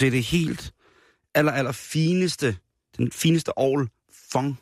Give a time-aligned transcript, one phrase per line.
[0.00, 0.72] Til det helt
[1.34, 2.56] aller, aller fineste,
[2.96, 3.88] den fineste ovl
[4.32, 4.60] fong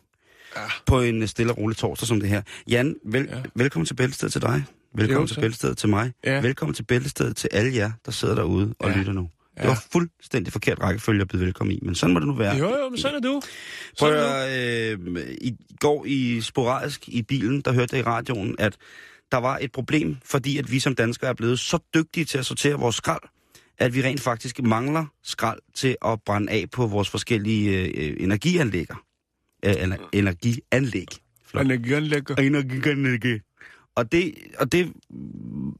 [0.57, 0.61] ja.
[0.87, 2.43] på en øh, stille og rolig torsdag som det her.
[2.69, 3.43] Jan, vel, ja.
[3.55, 4.65] velkommen til Bæltestedet til dig.
[4.95, 5.41] Velkommen Jo, til.
[5.41, 6.13] Bæltestedet til mig.
[6.25, 6.41] Ja.
[6.41, 8.97] Velkommen til Bæltestedet til alle jer, der sidder derude og Ja.
[8.99, 9.21] lytter nu.
[9.57, 9.69] Det Ja.
[9.69, 12.57] var fuldstændig forkert rækkefølge at byde velkommen i, men sådan må det nu være.
[12.57, 13.41] Jo, jo, men sådan er du.
[13.99, 18.07] Prøv Sådan er at, øh, I går i sporadisk i bilen, der hørte jeg i
[18.07, 18.77] radioen, at
[19.33, 22.47] der var et problem, fordi at vi som danskere er blevet så dygtige til at
[22.47, 23.23] sortere vores skrald,
[23.79, 28.95] at vi rent faktisk mangler skrald til at brænde af på vores forskellige øh, energianlægger.
[29.65, 29.75] Øh,
[30.13, 31.07] energianlæg.
[31.47, 31.65] Flot.
[31.65, 32.35] Energianlægger.
[32.35, 33.41] Energianlæg.
[33.95, 34.93] Og det, og det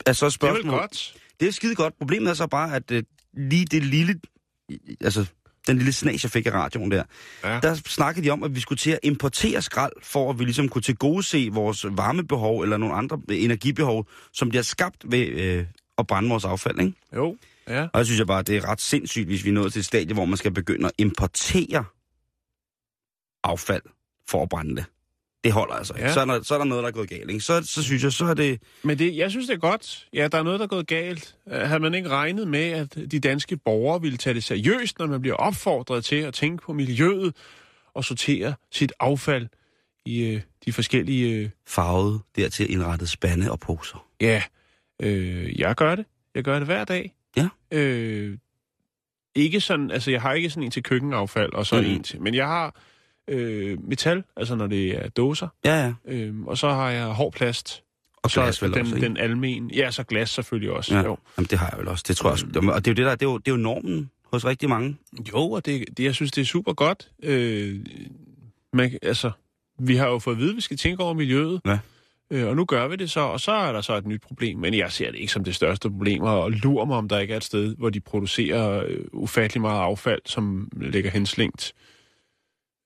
[0.07, 1.15] er så et Det er godt.
[1.41, 1.99] Det er skide godt.
[1.99, 3.03] Problemet er så bare, at øh,
[3.37, 4.21] lige det lille,
[5.01, 5.27] altså
[5.67, 7.03] den lille snas, jeg fik i radioen der,
[7.45, 7.61] Ja.
[7.63, 10.69] der snakkede de om, at vi skulle til at importere skrald, for at vi ligesom
[10.69, 15.65] kunne tilgodese vores varmebehov eller nogle andre energibehov, som bliver skabt ved øh,
[15.99, 16.93] at brænde vores affald, ikke?
[17.17, 17.37] Jo,
[17.69, 17.83] ja.
[17.83, 19.87] Og jeg synes jeg bare, det er ret sindssygt, hvis vi er nået til et
[19.87, 21.85] stadie, hvor man skal begynde at importere
[23.45, 23.83] affald
[24.29, 24.85] for at brænde det.
[25.45, 26.07] Det holder altså ikke.
[26.07, 26.13] Ja.
[26.13, 27.41] Så, er der, så er der noget, der er gået galt, ikke?
[27.41, 28.63] Så, så synes jeg, så er det...
[28.83, 30.09] Men det, jeg synes, det er godt.
[30.13, 31.37] Ja, der er noget, der er gået galt.
[31.47, 35.07] Uh, Havde man ikke regnet med, at de danske borgere ville tage det seriøst, når
[35.07, 37.37] man bliver opfordret til at tænke på miljøet
[37.95, 39.47] og sortere sit affald
[40.05, 41.45] i uh, de forskellige...
[41.45, 44.07] Uh, farvet dertil indrettet spande og poser.
[44.21, 44.43] ja,
[45.03, 46.05] øh, jeg gør det.
[46.35, 47.15] Jeg gør det hver dag.
[47.73, 47.79] Ja.
[47.79, 48.39] Øh,
[49.35, 51.85] ikke sådan, altså jeg har ikke sådan en til køkkenaffald og så Mhm.
[51.91, 52.75] en til, men jeg har
[53.29, 56.15] øh, metal, altså når det er dåser, Ja, ja.
[56.15, 57.83] øh, og så har jeg hård plast.
[58.23, 59.07] Og så glas vel den, også, ikke?
[59.09, 60.95] den almen, ja, så glas selvfølgelig også.
[60.95, 61.19] Ja, Jo.
[61.39, 62.05] Jamen, det har jeg vel også.
[62.09, 62.47] Det tror jeg også.
[62.73, 64.69] Og det er jo det der, det er jo, det er jo normen hos rigtig
[64.69, 64.97] mange.
[65.33, 67.11] Jo, og det, det, jeg synes, det er super godt.
[67.23, 67.81] Øh,
[68.73, 69.31] man, altså,
[69.79, 71.61] vi har jo fået at vide, at vi skal tænke over miljøet.
[71.67, 71.79] Ja.
[72.31, 74.59] Øh, og nu gør vi det så, og så er der så et nyt problem.
[74.59, 77.33] Men jeg ser det ikke som det største problem, og lurer mig, om der ikke
[77.33, 81.75] er et sted, hvor de producerer øh, ufattelig meget affald, som ligger henslængt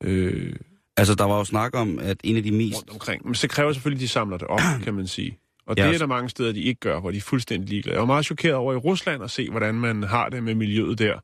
[0.05, 0.57] øh,
[0.97, 2.77] Altså, der var jo snak om, at en af de mest...
[2.77, 3.27] rundt omkring.
[3.27, 5.39] Men så kræver selvfølgelig, at de samler det op, kan man sige.
[5.67, 7.95] Og Ja, det er der mange steder, de ikke gør, hvor de er fuldstændig ligeglade.
[7.95, 10.99] Jeg var meget chokeret over i Rusland at se, hvordan man har det med miljøet
[10.99, 11.19] der.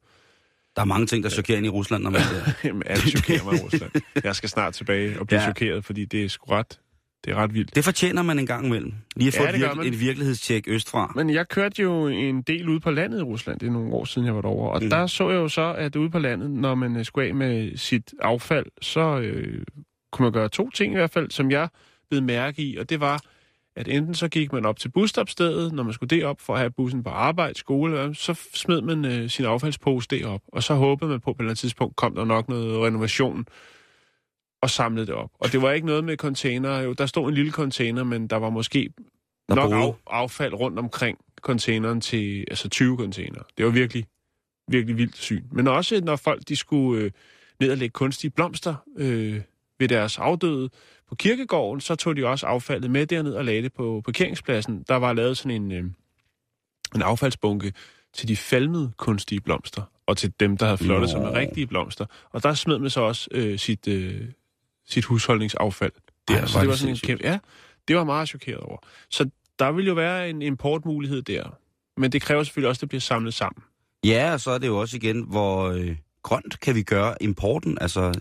[0.76, 2.52] Der er mange ting, der chokerer ind i Rusland, når man ser.
[2.68, 3.90] Jamen, alt chokerer mig i Rusland.
[4.24, 5.46] Jeg skal snart tilbage og blive ja.
[5.46, 6.80] chokeret, fordi det er sgu ret,
[7.24, 7.74] det er ret vildt.
[7.74, 8.92] Det fortjener man en gang imellem.
[9.16, 11.12] Lige at få Ja, et, virke, et virkelighedstjek østfra.
[11.16, 14.04] Men jeg kørte jo en del ude på landet i Rusland, det er nogle år
[14.04, 14.70] siden, jeg var derovre.
[14.70, 14.90] Og Mm.
[14.90, 17.76] der så jeg jo så, at ude på landet, når man øh, skulle af med
[17.76, 19.62] sit affald, så øh,
[20.12, 21.68] kunne man gøre to ting i hvert fald, som jeg
[22.10, 22.76] blev mærke i.
[22.76, 23.20] Og det var,
[23.76, 26.70] at enten så gik man op til busstopstedet, når man skulle derop for at have
[26.70, 30.40] bussen på arbejde, skole, så smed man øh, sin affaldspose derop.
[30.52, 32.86] Og så håbede man på, at på et eller andet tidspunkt kom der nok noget
[32.86, 33.46] renovation
[34.62, 35.30] og samlede det op.
[35.38, 36.80] Og det var ikke noget med container.
[36.80, 38.90] Jo, der stod en lille container, men der var måske
[39.48, 43.42] Der nok af, affald rundt omkring containeren til altså 20 container.
[43.58, 44.06] Det var virkelig,
[44.68, 45.44] virkelig vildt syn.
[45.52, 47.10] Men også når folk de skulle øh,
[47.60, 49.40] ned og lægge kunstige blomster øh,
[49.78, 50.70] ved deres afdøde
[51.08, 54.84] på kirkegården, så tog de også affaldet med derned og lagde det på parkeringspladsen.
[54.88, 55.84] Der var lavet sådan en, øh,
[56.94, 57.72] en affaldsbunke
[58.12, 62.06] til de falmede kunstige blomster, og til dem, der havde flottet sig med rigtige blomster.
[62.30, 64.20] Og der smed man så også øh, sit, øh,
[64.88, 65.92] sit husholdningsaffald.
[66.28, 66.34] Der.
[66.34, 67.24] Ej, så er det var det sådan en kæmpe...
[67.26, 67.38] Ja,
[67.88, 68.78] det var meget chokeret over.
[69.10, 71.58] Så der vil jo være en importmulighed der.
[71.96, 73.62] Men det kræver selvfølgelig også, at det bliver samlet sammen.
[74.04, 77.78] Ja, og så er det jo også igen, hvor øh, grønt kan vi gøre importen.
[77.80, 78.12] Altså,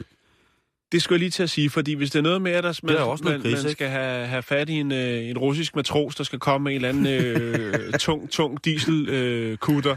[0.92, 2.80] Det skulle jeg lige til at sige, fordi hvis det er noget med, at der,
[2.84, 5.38] man, er jo også man, gris, man skal have, have fat i en, øh, en
[5.38, 9.96] russisk matros, der skal komme med en eller anden øh, tung, tung dieselkutter,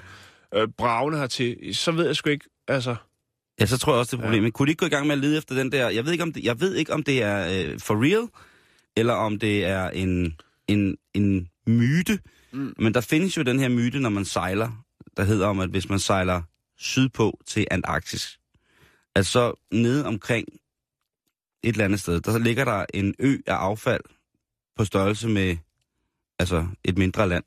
[0.54, 2.96] øh, øh, bravende hertil, så ved jeg sgu ikke, altså...
[3.60, 4.46] ja, så tror jeg også, det er problemet.
[4.46, 4.50] Ja.
[4.50, 5.88] Kunne de ikke gå i gang med at lede efter den der...
[5.88, 8.28] Jeg ved ikke, om det, jeg ved ikke, om det er øh, for real,
[8.96, 12.18] eller om det er en, en, en myte.
[12.52, 12.74] Mm.
[12.78, 14.84] Men der findes jo den her myte, når man sejler,
[15.16, 16.42] der hedder om, at hvis man sejler
[16.78, 18.38] sydpå til Antarktis,
[19.14, 20.48] at så nede omkring
[21.62, 24.04] et eller andet sted, der ligger der en ø af affald
[24.76, 25.56] på størrelse med
[26.38, 27.44] altså et mindre land.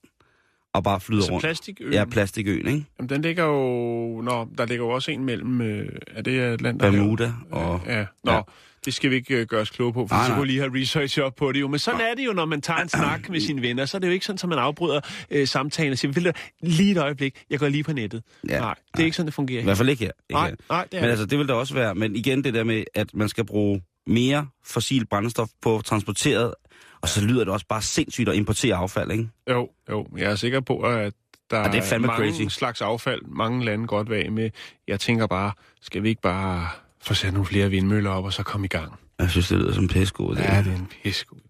[0.73, 1.43] Og bare flyder Så rundt.
[1.43, 2.85] plastikøen, Ja, plastikøen, ikke?
[2.99, 4.21] jamen, den ligger jo...
[4.21, 5.61] Nå, der ligger jo også en mellem...
[5.61, 6.99] Øh, er det Atlanterhavet?
[6.99, 7.81] Bermuda og...
[7.87, 8.35] Ja, nå, Ja.
[8.35, 8.41] ja.
[8.85, 10.37] det skal vi ikke øh, gøre os kloge på, for Nej, så nej.
[10.39, 11.67] kunne lige have research op på det jo.
[11.67, 13.85] Men sådan er det jo, når man tager en snak med sine venner.
[13.85, 16.31] Så er det jo ikke sådan, at man afbryder øh, samtalen og siger, vil du
[16.61, 18.23] lige et øjeblik, jeg går lige på nettet.
[18.49, 19.61] Ja, nej, det er ikke sådan, det fungerer.
[19.61, 20.11] I hvert fald ikke her.
[20.29, 20.55] Ikke nej, her.
[20.69, 21.95] nej, det er Men altså, det vil der også være.
[21.95, 26.53] Men igen, det der med, at man skal bruge mere fossil brændstof på transporteret,
[27.01, 29.29] og så lyder det også bare sindssygt at importere affald, ikke?
[29.49, 31.13] Jo, jo, jeg er sikker på, at
[31.51, 32.41] der Ja, det er fandme mange crazy.
[32.55, 34.49] slags affald, mange lande godt vil af med.
[34.87, 35.51] Jeg tænker bare,
[35.81, 36.67] skal vi ikke bare
[37.01, 38.93] få sat nogle flere vindmøller op, og så komme i gang?
[39.19, 40.33] Jeg synes, det lyder som pæsko.
[40.35, 41.49] Ja, det er en pissegod idé.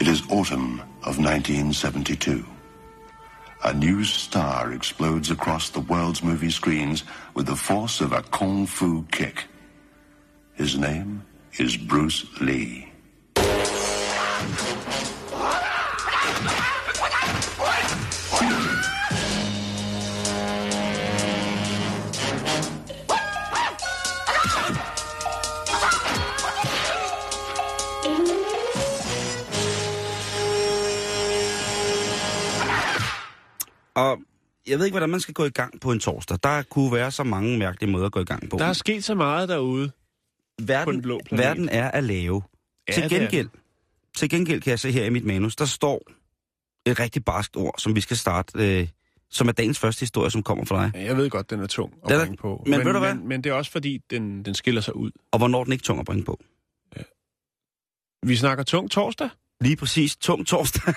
[0.00, 2.44] It is autumn of 1972.
[3.64, 7.06] A new star explodes across the world's movie screens
[7.36, 9.48] with the force of a kung fu kick.
[10.56, 11.22] His name
[11.58, 12.86] is Bruce Lee.
[33.94, 34.18] Og
[34.66, 36.38] jeg ved ikke, hvordan man skal gå i gang på en torsdag.
[36.42, 38.56] Der kunne være så mange mærkelige måder at gå i gang på.
[38.58, 39.90] Der er sket så meget derude.
[40.62, 41.44] Verden, blå planet.
[41.46, 42.42] verden er at lave.
[42.88, 43.48] Ja, til gengæld,
[44.16, 46.02] til gengæld kan jeg se her i mit manus, der står
[46.86, 48.88] et rigtig barskt ord, som vi skal starte, øh,
[49.30, 50.92] som er dagens første historie, som kommer fra dig.
[50.94, 52.62] Ja, Jeg ved godt, den er tung at Den bringe på.
[52.66, 53.14] men ved du hvad?
[53.14, 55.10] Men, men det er også fordi, den, den skiller sig ud.
[55.32, 56.40] Og hvornår er den ikke tung at bringe på?
[58.26, 59.28] Vi snakker tung torsdag.
[59.64, 60.94] Lige præcis, tung torsdag.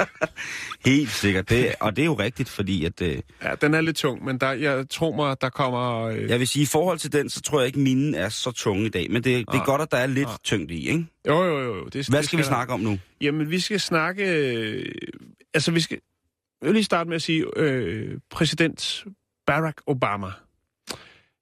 [0.90, 1.50] Helt sikkert.
[1.50, 4.38] Det, og det er jo rigtigt, fordi at, øh, Ja, den er lidt tung, men
[4.38, 6.00] der, jeg tror mig, der kommer...
[6.00, 8.50] Øh, jeg vil sige, i forhold til den, så tror jeg ikke, mine er så
[8.52, 9.10] tunge i dag.
[9.10, 9.64] Men det, det er Nej.
[9.64, 10.36] godt, at der er lidt Nej.
[10.44, 11.06] tyngd i, ikke?
[11.28, 11.74] Jo, jo, jo.
[11.76, 11.84] jo.
[11.84, 12.98] Det, Hvad det skal vi snakke om nu?
[13.20, 14.24] Jamen, vi skal snakke...
[14.24, 14.92] Øh,
[15.54, 15.98] altså, vi skal...
[16.60, 19.04] Jeg vil lige starte med at sige, øh, præsident
[19.46, 20.30] Barack Obama,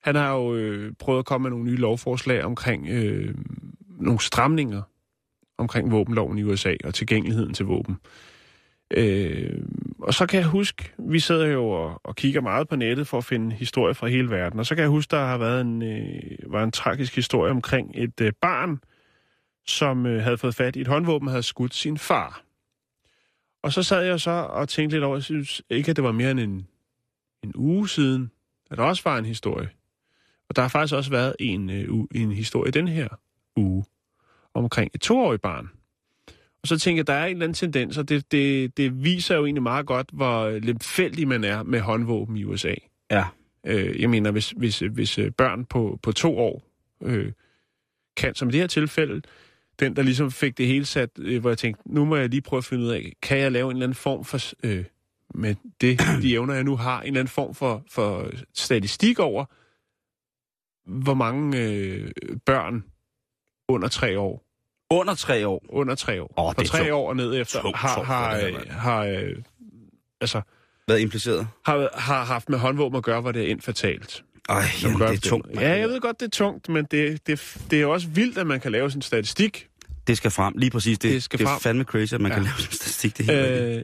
[0.02, 3.34] han har jo øh, prøvet at komme med nogle nye lovforslag omkring øh,
[4.00, 4.82] nogle stramninger
[5.60, 7.96] omkring våbenloven i USA og tilgængeligheden til våben.
[8.90, 9.62] Øh,
[9.98, 13.18] og så kan jeg huske, vi sidder jo og, og kigger meget på nettet for
[13.18, 15.82] at finde historier fra hele verden, og så kan jeg huske, der har været en,
[15.82, 18.80] øh, var en tragisk historie omkring et øh, barn,
[19.66, 22.42] som øh, havde fået fat i et håndvåben og havde skudt sin far.
[23.62, 26.12] Og så sad jeg så og tænkte lidt over, jeg synes ikke, at det var
[26.12, 26.66] mere end en,
[27.44, 28.30] en uge siden,
[28.70, 29.68] at der også var en historie.
[30.48, 33.08] Og der har faktisk også været en, øh, en historie den her
[33.56, 33.84] uge
[34.54, 35.70] omkring et toårigt barn.
[36.62, 39.36] Og så tænker jeg, der er en eller anden tendens, og det, det, det viser
[39.36, 42.74] jo egentlig meget godt, hvor lemfældig man er med håndvåben i USA.
[43.10, 43.24] Ja.
[43.66, 46.62] Øh, jeg mener, hvis, hvis, hvis øh, børn på, på to år
[47.02, 47.32] øh,
[48.16, 49.22] kan, som i det her tilfælde,
[49.80, 52.40] den, der ligesom fik det hele sat, øh, hvor jeg tænkte, nu må jeg lige
[52.40, 54.84] prøve at finde ud af, kan jeg lave en eller anden form for, øh,
[55.34, 59.44] med det, de evner, jeg nu har, en eller anden form for, for statistik over,
[60.86, 62.10] hvor mange øh,
[62.46, 62.84] børn
[63.70, 64.42] under tre år,
[64.90, 65.64] Under tre år.
[65.68, 66.92] under tre år, Åh, fra tre tungt.
[66.92, 69.36] år og ned efter, Tungt, har, tungt, har, det øh, har, øh,
[70.20, 70.40] altså,
[70.88, 71.46] er impliceret?
[71.66, 74.24] har, har haft med håndvåben at gøre, hvor det er infatalt.
[74.48, 75.46] Ej, som jamen, det er tungt.
[75.60, 78.46] Ja, jeg ved godt, det er tungt, men det, det, det er også vildt, at
[78.46, 79.66] man kan lave sådan en statistik.
[80.06, 80.54] Det skal frem.
[80.56, 80.98] Lige præcis.
[80.98, 81.60] Det, Det skal det er frem.
[81.60, 82.34] fandme crazy, at man Ja.
[82.36, 83.18] kan lave sådan en statistik.
[83.18, 83.82] Det er helt Øh,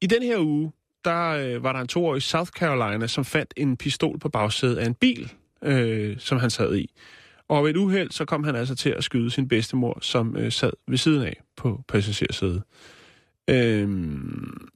[0.00, 0.72] I den her uge,
[1.04, 4.76] der øh, var der en toårig i South Carolina, som fandt en pistol på bagsædet
[4.76, 5.32] af en bil,
[5.64, 6.90] øh, som han sad i.
[7.48, 10.52] Og ved et uheld, så kom han altså til at skyde sin bedstemor, som øh,
[10.52, 12.62] sad ved siden af på passagersædet.
[13.50, 14.68] Øhm,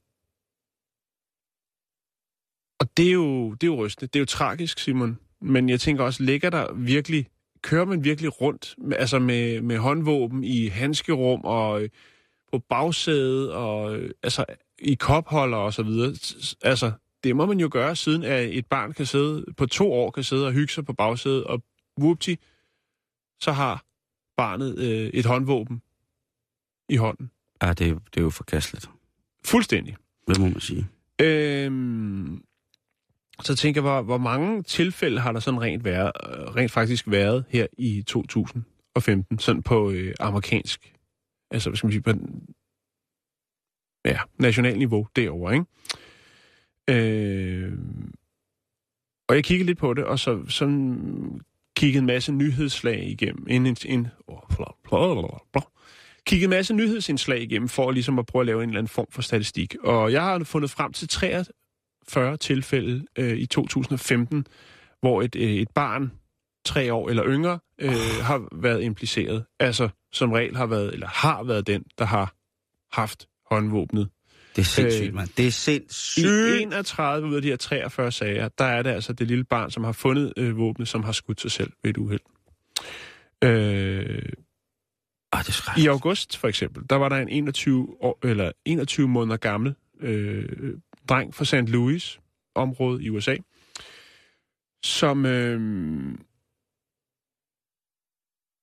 [2.79, 4.07] og det er, jo, det er jo rystende.
[4.07, 5.19] Det er jo tragisk, Simon.
[5.41, 7.27] Men jeg tænker også, ligger der virkelig,
[7.61, 11.89] kører man virkelig rundt, altså med, med håndvåben i handskerum og øh,
[12.51, 14.45] på bagsædet og øh, altså
[14.79, 16.13] i kopholder og så videre.
[16.61, 16.91] Altså,
[17.23, 20.23] det må man jo gøre, siden at et barn kan sidde på to år, kan
[20.23, 21.63] sidde og hygge sig på bagsædet, og
[21.99, 22.35] whoopty,
[23.41, 23.85] så har
[24.37, 25.81] barnet øh, et håndvåben
[26.89, 27.31] i hånden.
[27.61, 28.89] ja, det, er, det er jo forkasteligt.
[29.45, 29.97] Fuldstændig.
[30.25, 30.87] Hvad må man sige?
[31.21, 32.43] Øhm,
[33.41, 37.07] så tænker jeg, hvor, hvor mange tilfælde har der sådan rent, været, øh, rent faktisk
[37.07, 40.95] været her i 2015, sådan på øh, amerikansk,
[41.51, 42.11] altså hvad skal man sige, på
[44.05, 45.65] ja, national niveau derovre, ikke?
[46.89, 47.77] Øh,
[49.29, 51.41] og jeg kiggede lidt på det, og så sådan
[51.75, 53.45] kiggede en masse nyhedslag igennem.
[53.49, 55.61] En, en, en, oh, bla, bla, bla, bla.
[56.25, 59.07] Kiggede en masse nyhedsindslag igennem, for ligesom at prøve at lave en eller anden form
[59.09, 59.75] for statistik.
[59.83, 64.47] Og jeg har fundet frem til 43 tilfælde øh, i 2015,
[64.99, 66.11] hvor et, øh, et barn,
[66.65, 69.45] tre år eller yngre, øh, har været impliceret.
[69.59, 72.35] Altså som regel har været, eller har været den, der har
[72.91, 74.09] haft håndvåbnet.
[74.55, 75.29] Det er sindssygt, Øh, mand.
[75.37, 76.25] Det er I sindssygt.
[76.61, 79.83] 31 ud af de her 43 sager, der er det altså det lille barn, som
[79.83, 82.21] har fundet øh, våbnet, som har skudt sig selv ved et uheld.
[83.43, 84.21] Øh,
[85.33, 89.07] Ah, det er I august for eksempel, der var der en 21, år, eller 21
[89.07, 90.77] måneder gammel øh,
[91.09, 91.55] dreng fra St.
[91.55, 92.19] Louis
[92.55, 93.35] område i USA,
[94.83, 95.59] som øh,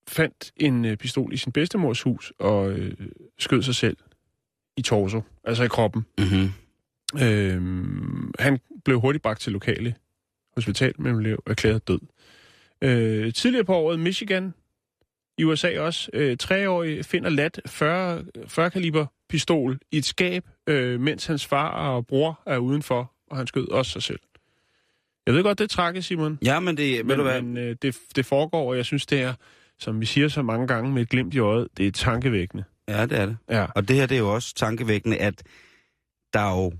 [0.08, 2.94] fandt en øh, pistol i sin bedstemors hus og øh,
[3.38, 3.96] skød sig selv
[4.78, 6.06] i torso, altså i kroppen.
[6.18, 6.50] Mm-hmm.
[7.22, 7.62] Øh,
[8.38, 9.94] han blev hurtigt bragt til lokale
[10.54, 12.00] hospital, men blev erklæret død.
[12.82, 14.54] Øh, tidligere på året, Michigan,
[15.38, 21.00] i USA også, øh, treårig finder lat 40, 40 kaliber pistol i et skab, øh,
[21.00, 24.20] mens hans far og bror er udenfor, og han skød også sig selv.
[25.26, 27.42] Jeg ved godt, det er tragisk, Simon, Ja, men det, ved men, du hvad?
[27.42, 29.34] men øh, det, det foregår, og jeg synes, det er,
[29.78, 32.64] som vi siger så mange gange med et glimt i øjet, det er tankevækkende.
[32.88, 33.36] Ja, det er det.
[33.50, 33.64] Ja.
[33.74, 35.42] Og det her, det er jo også tankevækkende, at
[36.32, 36.72] der jo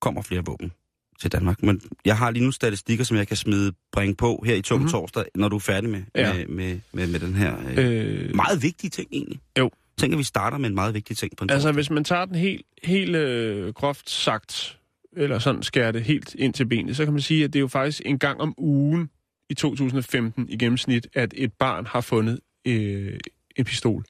[0.00, 0.72] kommer flere våben
[1.20, 1.62] til Danmark.
[1.62, 4.74] Men jeg har lige nu statistikker, som jeg kan smide bringe på her i Mhm.
[4.74, 4.88] mm-hmm.
[4.90, 6.34] torsdag, når du er færdig med, Ja.
[6.34, 9.40] med, med, med, med den her øh, Øh, meget vigtige ting egentlig.
[9.58, 9.70] Jo.
[9.98, 11.74] Tænk, at vi starter med en meget vigtig ting på en Altså, torsdag.
[11.74, 14.78] hvis man tager den helt, helt øh, groft sagt,
[15.16, 17.60] eller sådan skærer det helt ind til benet, så kan man sige, at det er
[17.60, 19.10] jo faktisk en gang om ugen
[19.50, 23.18] i 2015 i gennemsnit, at et barn har fundet øh,
[23.56, 24.04] en pistol.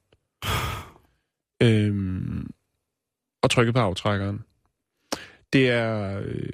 [1.63, 2.51] Øhm,
[3.43, 4.45] og trykket på aftrækkeren.
[5.53, 6.53] Det er øh,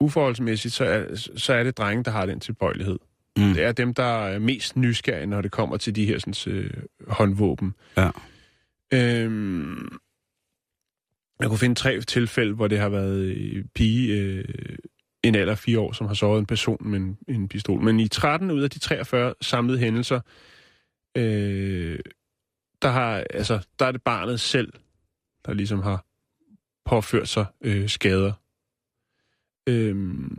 [0.00, 2.98] uforholdsmæssigt, så er, så er det drenge, der har den tilbøjelighed.
[3.36, 3.54] Mm.
[3.54, 6.70] Det er dem, der er mest nysgerrige, når det kommer til de her sådan, øh,
[7.08, 7.74] håndvåben.
[7.96, 8.10] Ja.
[8.92, 9.88] Øhm,
[11.40, 14.44] jeg kunne finde tre tilfælde, hvor det har været øh, pige, øh,
[15.22, 17.82] en alder af fire år, som har såret en person med en, en pistol.
[17.82, 20.20] Men i 13 ud af de 43 samlede hændelser,
[21.16, 21.98] øh,
[22.82, 24.72] der, har, altså, der er det barnet selv,
[25.46, 26.04] der ligesom har
[26.84, 28.32] påført sig øh, skader.
[29.66, 30.38] Øhm,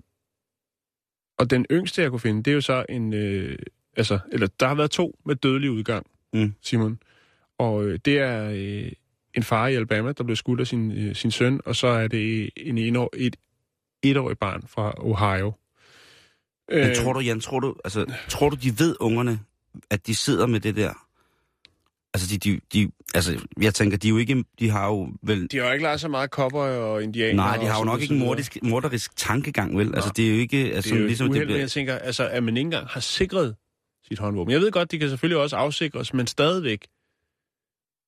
[1.38, 3.14] og den yngste, jeg kunne finde, det er jo så en...
[3.14, 3.60] Øh,
[3.98, 6.54] altså, eller der har været to med dødelig udgang, Mm.
[6.62, 7.00] Simon.
[7.58, 8.92] Og øh, det er øh,
[9.34, 12.08] en far i Alabama, der blev skudt af sin, øh, sin søn, og så er
[12.08, 13.36] det en enår, et
[14.04, 15.54] etårig barn fra Ohio.
[16.70, 19.40] Men Øh, tror du, Jan, tror du, altså, tror du, de ved, ungerne,
[19.90, 21.08] at de sidder med det der?
[22.14, 25.48] Altså, de, de, de, altså, jeg tænker, de er jo ikke, de har jo vel...
[25.52, 27.36] De har jo ikke lært så meget kopper og indianer.
[27.36, 29.88] Nej, de har jo nok ikke en mordisk, morderisk tankegang, vel?
[29.88, 30.14] Altså, Nej.
[30.16, 30.58] det er jo ikke...
[30.58, 32.66] Altså, Det er jo ligesom, ligesom, det uheld, men jeg tænker, altså, at man ikke
[32.68, 33.56] engang har sikret
[34.08, 34.52] sit håndvåben.
[34.52, 36.88] Jeg ved godt, de kan selvfølgelig også afsikres, men stadigvæk.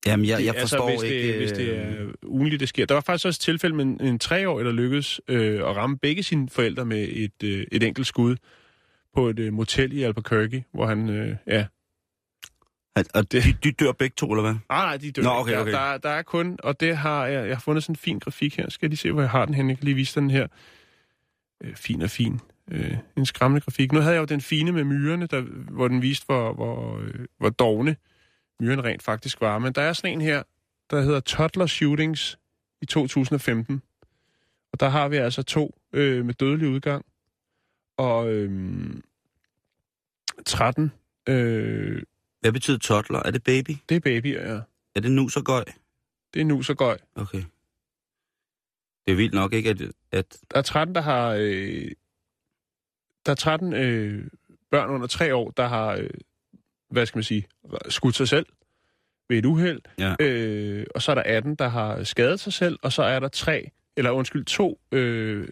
[0.06, 1.28] Jamen, jeg, jeg forstår altså, hvis ikke...
[1.28, 2.86] Det, hvis det øh, er ugenligt, det sker.
[2.86, 5.98] Der var faktisk også et tilfælde med en, en treårig, der lykkedes øh, at ramme
[5.98, 8.36] begge sine forældre med et, øh, et enkelt skud
[9.14, 11.64] på et øh, motel i Albuquerque, hvor han, øh, ja...
[12.96, 14.54] At, og de, de dør begge to, eller hvad?
[14.70, 15.72] Ah, nej, de dør Nå, okay, Der- okay.
[15.72, 18.56] Der, der, er kun, og det har jeg, jeg har fundet sådan en fin grafik
[18.56, 18.70] her.
[18.70, 19.68] Skal lige se, hvor jeg har den hen?
[19.68, 20.46] Jeg kan lige vise den her.
[21.64, 22.40] Øh, fin og fin.
[22.70, 23.92] Øh, en skræmmende grafik.
[23.92, 27.14] Nu havde jeg jo den fine med myrerne, der, hvor den viste, hvor, hvor, øh,
[27.38, 27.96] hvor dogne
[28.60, 29.58] myrerne rent faktisk var.
[29.58, 30.42] Men der er sådan en her,
[30.90, 32.38] der hedder Toddler Shootings
[32.82, 33.82] i 2015.
[34.72, 37.04] Og der har vi altså to øh, med dødelig udgang.
[37.96, 38.90] Og øh,
[40.46, 40.92] 13,
[41.28, 42.02] øh,
[42.44, 43.18] Hvad betyder toddler?
[43.18, 43.70] Er det baby?
[43.88, 44.60] det er babyer, ja.
[44.94, 45.64] Er det nus og gøj?
[46.34, 46.98] Det er nu så gøj.
[47.14, 47.44] Okay.
[49.06, 49.70] Det er vildt nok, ikke?
[49.70, 49.80] At,
[50.12, 51.36] at Der er 13, der har...
[51.40, 51.90] Øh,
[53.26, 54.30] der er 13 øh,
[54.70, 56.10] børn under tre år, der har, øh,
[56.90, 57.46] hvad skal man sige,
[57.88, 58.46] skudt sig selv
[59.28, 59.80] ved et uheld.
[59.98, 60.14] Ja.
[60.20, 63.28] Øh, og så er der 18, der har skadet sig selv, og så er der
[63.28, 65.48] tre, eller undskyld, to øh,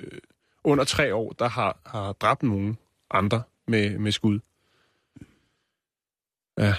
[0.65, 2.79] under tre år, der har, har dræbt nogen
[3.11, 4.41] andre med, med skud.
[6.59, 6.75] Ja.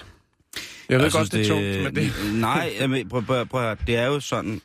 [0.89, 2.11] Jeg ved godt, det er tungt, men det...
[2.41, 4.61] Nej, jamen, prøv, prøv, prøv, det er jo sådan,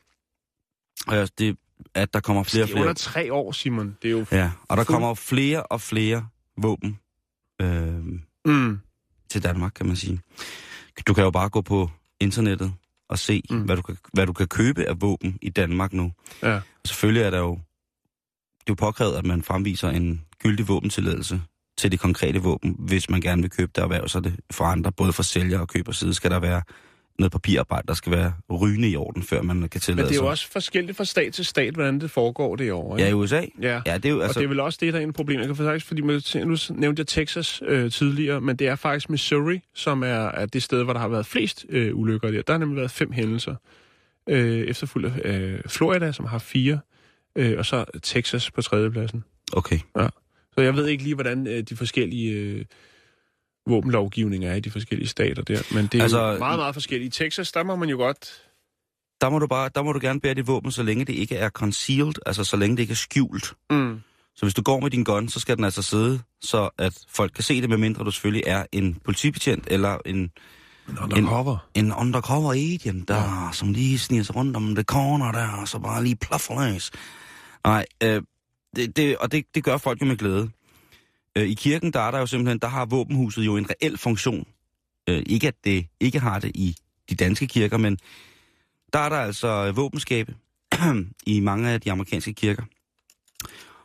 [1.06, 1.56] altså, det,
[1.94, 2.82] at der kommer flere og Det er flere...
[2.84, 3.96] under tre år, Simon.
[4.02, 4.26] Det er jo...
[4.32, 6.26] Ja, og der kommer flere og flere
[6.62, 6.98] våben
[7.62, 8.04] øh,
[8.44, 8.78] Mm.
[9.30, 10.20] til Danmark, kan man sige.
[11.06, 12.72] Du kan jo bare gå på internettet
[13.08, 13.56] og se, Mm.
[13.56, 13.62] mm.
[13.62, 16.12] hvad, du kan, hvad du kan købe af våben i Danmark nu.
[16.42, 16.54] Ja.
[16.56, 17.60] Og selvfølgelig er der jo, det
[18.60, 21.42] er jo påkrævet, at man fremviser en gyldig våbentilladelse
[21.78, 24.64] til det konkrete våben, hvis man gerne vil købe det og erhverve sig det for
[24.64, 26.62] andre, både for sælger og køber side, skal der være
[27.18, 30.16] noget papirarbejde, der skal være rygende i orden, før man kan tillade Men det er
[30.16, 30.30] jo sig.
[30.30, 32.98] også forskelligt fra stat til stat, hvordan det foregår derovre.
[33.00, 33.10] Ja, ikke?
[33.10, 33.42] i USA.
[33.62, 33.80] ja.
[33.86, 35.40] Ja, det er jo Altså, og det er vel også det, der er en problem.
[35.40, 39.60] Jeg kan faktisk, fordi nu nævnte jeg Texas øh, tidligere, men det er faktisk Missouri,
[39.74, 42.42] som er, er det sted, hvor der har været flest øh, ulykker der.
[42.42, 43.54] Der har nemlig været fem hændelser.
[44.28, 46.78] Øh, efterfulgt af øh, Florida, som har fire,
[47.36, 49.24] øh, og så Texas på tredjepladsen.
[49.52, 49.78] Okay.
[50.58, 52.64] Så jeg ved ikke lige, hvordan øh, de forskellige øh,
[53.66, 57.16] våbenlovgivninger er i de forskellige stater der, men det er altså, jo meget, meget forskelligt.
[57.16, 58.48] I Texas, der må man jo godt
[59.20, 61.36] der må du bare, der må du gerne bære dit våben, så længe det ikke
[61.36, 63.54] er concealed, altså så længe det ikke er skjult.
[63.70, 64.00] Mm.
[64.36, 67.32] Så hvis du går med din gun, så skal den altså sidde, så at folk
[67.32, 70.30] kan se det, medmindre du selvfølgelig er en politibetjent eller en,
[71.02, 71.68] Undercover.
[71.74, 73.52] en undercover agent, der, ja.
[73.52, 76.90] som lige sniger sig rundt om det corner der, og så bare lige plaffer løs.
[77.64, 78.22] Nej, øh,
[78.78, 80.50] det, det, og det, det gør folk jo med glæde.
[81.36, 84.46] Øh, I kirken, der er der jo simpelthen, der har våbenhuset jo en reel funktion.
[85.08, 86.76] Øh, ikke at det ikke har det i
[87.10, 87.98] de danske kirker, men
[88.92, 90.34] der er der altså våbenskabe
[91.26, 92.62] i mange af de amerikanske kirker,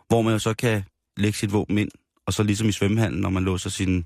[0.07, 0.83] hvor man jo så kan
[1.17, 1.89] lægge sit våben ind,
[2.25, 4.05] og så ligesom i svømmehallen, når man låser sin,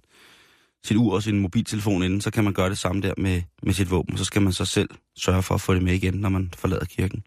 [0.84, 3.74] sit ur og sin mobiltelefon inden, så kan man gøre det samme der med, med
[3.74, 4.18] sit våben.
[4.18, 6.86] Så skal man så selv sørge for at få det med igen, når man forlader
[6.86, 7.24] kirken.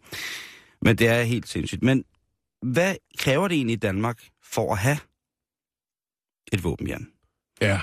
[0.81, 1.83] Men det er helt sindssygt.
[1.83, 2.03] Men
[2.61, 4.97] hvad kræver det egentlig i Danmark for at have
[6.51, 7.11] et våben, Jan?
[7.61, 7.81] Ja.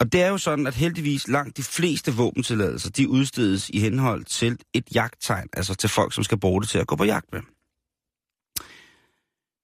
[0.00, 4.24] Og det er jo sådan, at heldigvis langt de fleste våbentilladelser, de udstedes i henhold
[4.24, 7.32] til et jagttegn, altså til folk, som skal bruge det til at gå på jagt
[7.32, 7.40] med.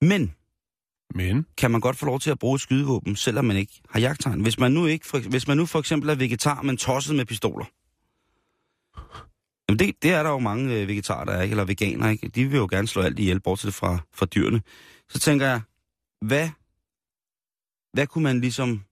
[0.00, 0.34] Men
[1.14, 1.46] Men?
[1.58, 4.40] kan man godt få lov til at bruge et skydevåben, selvom man ikke har jagttegn.
[4.40, 7.26] Hvis man nu, ikke, for, hvis man nu for eksempel er vegetar, men tosset med
[7.26, 7.64] pistoler.
[9.70, 11.52] Jamen det, det er der jo mange øh, vegetarer, der er, ikke?
[11.52, 12.28] eller veganer, ikke?
[12.28, 14.62] De vil jo gerne slå alt ihjel, bortset fra, fra dyrene.
[15.08, 15.60] Så tænker jeg,
[16.20, 16.48] hvad,
[17.92, 18.84] hvad kunne man ligesom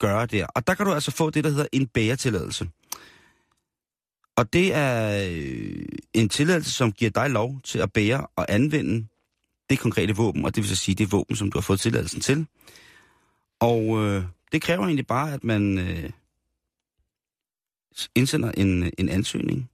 [0.00, 0.46] gøre der?
[0.46, 2.70] Og der kan du altså få det, der hedder en bæretilladelse.
[4.36, 9.06] Og det er øh, en tilladelse, som giver dig lov til at bære og anvende
[9.70, 12.20] det konkrete våben, og det vil så sige det våben, som du har fået tilladelsen
[12.20, 12.46] til.
[13.60, 16.10] Og øh, det kræver egentlig bare, at man øh,
[18.14, 19.70] indsender en, en ansøgning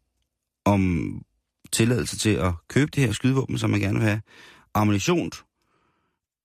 [0.64, 1.22] om
[1.72, 4.22] tilladelse til at købe det her skydevåben, som man gerne vil have,
[4.74, 5.30] ammunition,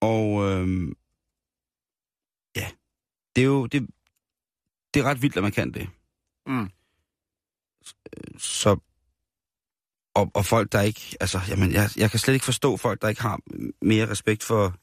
[0.02, 0.92] og øh,
[2.56, 2.70] ja,
[3.36, 3.88] det er jo det,
[4.94, 5.90] det er ret vildt, at man kan det.
[6.48, 6.70] Mm.
[8.38, 8.78] Så
[10.18, 11.18] og, og folk, der ikke...
[11.20, 13.40] Altså, jamen, jeg, jeg kan slet ikke forstå folk, der ikke har
[13.82, 14.76] mere respekt for,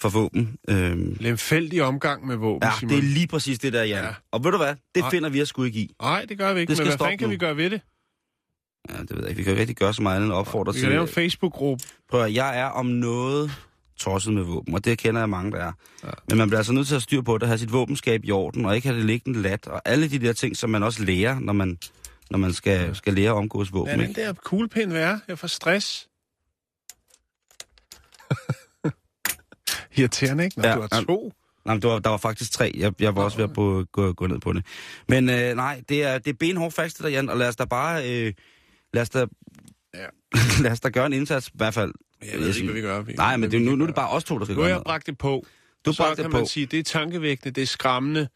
[0.00, 0.56] for våben.
[0.68, 2.90] Øhm, Lemfældig omgang med våben, ja, Simon.
[2.90, 4.04] det er lige præcis det der, Jan.
[4.04, 4.10] Ja.
[4.30, 4.74] Og ved du hvad?
[4.94, 5.10] Det Nej.
[5.10, 5.94] finder vi at skulle ikke i.
[6.02, 6.70] Nej, det gør vi ikke.
[6.70, 7.30] Det skal men hvad stoppe fanden kan nu.
[7.30, 7.80] vi gøre ved det?
[8.90, 9.38] Ja, det ved jeg ikke.
[9.38, 10.82] Vi kan jo rigtig gøre så meget andet end at opfordre Vi til...
[10.82, 11.84] kan lave en Facebook-gruppe.
[12.10, 13.50] Prøv at, jeg er om noget
[14.00, 15.72] tosset med våben, og det kender jeg mange, der er.
[16.04, 16.10] Ja.
[16.28, 18.64] Men man bliver altså nødt til at styre på det, have sit våbenskab i orden,
[18.64, 21.38] og ikke have det liggende lat, og alle de der ting, som man også lærer,
[21.40, 21.78] når man,
[22.30, 23.86] når man skal, skal lære at omgås våben.
[23.90, 24.20] Lad den ikke?
[24.20, 25.20] der kuglepind være.
[25.28, 26.08] Jeg får stress.
[29.96, 30.60] Irriterende, ikke?
[30.60, 31.32] Når Ja, du har to.
[31.64, 32.72] Nej, der var, der var faktisk tre.
[32.76, 34.66] Jeg, jeg var også ved at gå, gå, gå ned på det.
[35.08, 37.56] Men øh, nej, det er, det er benhårdt fast, det der, Jan, og lad os
[37.56, 38.10] da bare...
[38.10, 38.32] Øh,
[38.92, 39.26] lad os da,
[39.94, 40.06] Ja.
[40.62, 41.92] lad os da gøre en indsats, i hvert fald.
[42.32, 43.00] Jeg ved ikke, hvad vi gør.
[43.02, 44.62] Vi, Nej, men det, nu, nu er det bare os to, der skal Nu har
[44.62, 44.84] gøre jeg noget.
[44.86, 45.46] bragt det på.
[45.86, 46.46] Du så bragte kan det man på.
[46.48, 48.28] sige, det er tankevækkende, det er skræmmende,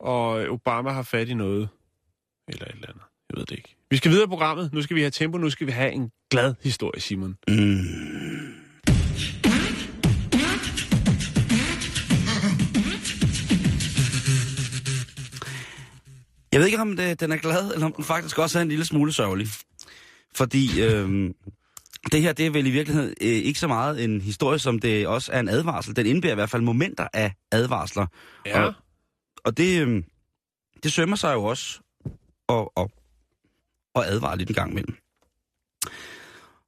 [0.00, 1.68] og Obama har fat i noget.
[2.48, 3.02] Eller et eller andet.
[3.30, 3.76] Jeg ved det ikke.
[3.90, 4.72] Vi skal videre i programmet.
[4.72, 5.38] Nu skal vi have tempo.
[5.38, 7.36] Nu skal vi have en glad historie, Simon.
[7.48, 8.54] Mm.
[16.56, 18.68] Jeg ved ikke, om det, den er glad, eller om den faktisk også er en
[18.68, 19.48] lille smule sørgelig.
[20.34, 21.34] Fordi øhm,
[22.12, 25.06] det her, det er vel i virkeligheden øh, ikke så meget en historie, som det
[25.06, 25.96] også er en advarsel.
[25.96, 28.06] Den indbærer i hvert fald momenter af advarsler.
[28.46, 28.62] Ja.
[28.62, 28.74] Og,
[29.44, 30.04] og det, øhm,
[30.82, 31.80] det sømmer sig jo også
[32.48, 32.88] at, at,
[33.94, 34.96] at advare lidt en gang imellem.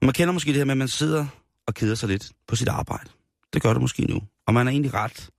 [0.02, 1.26] Man kender måske det her med, at man sidder
[1.66, 3.10] og keder sig lidt på sit arbejde.
[3.52, 4.22] Det gør du måske nu.
[4.46, 5.30] Og man er egentlig ret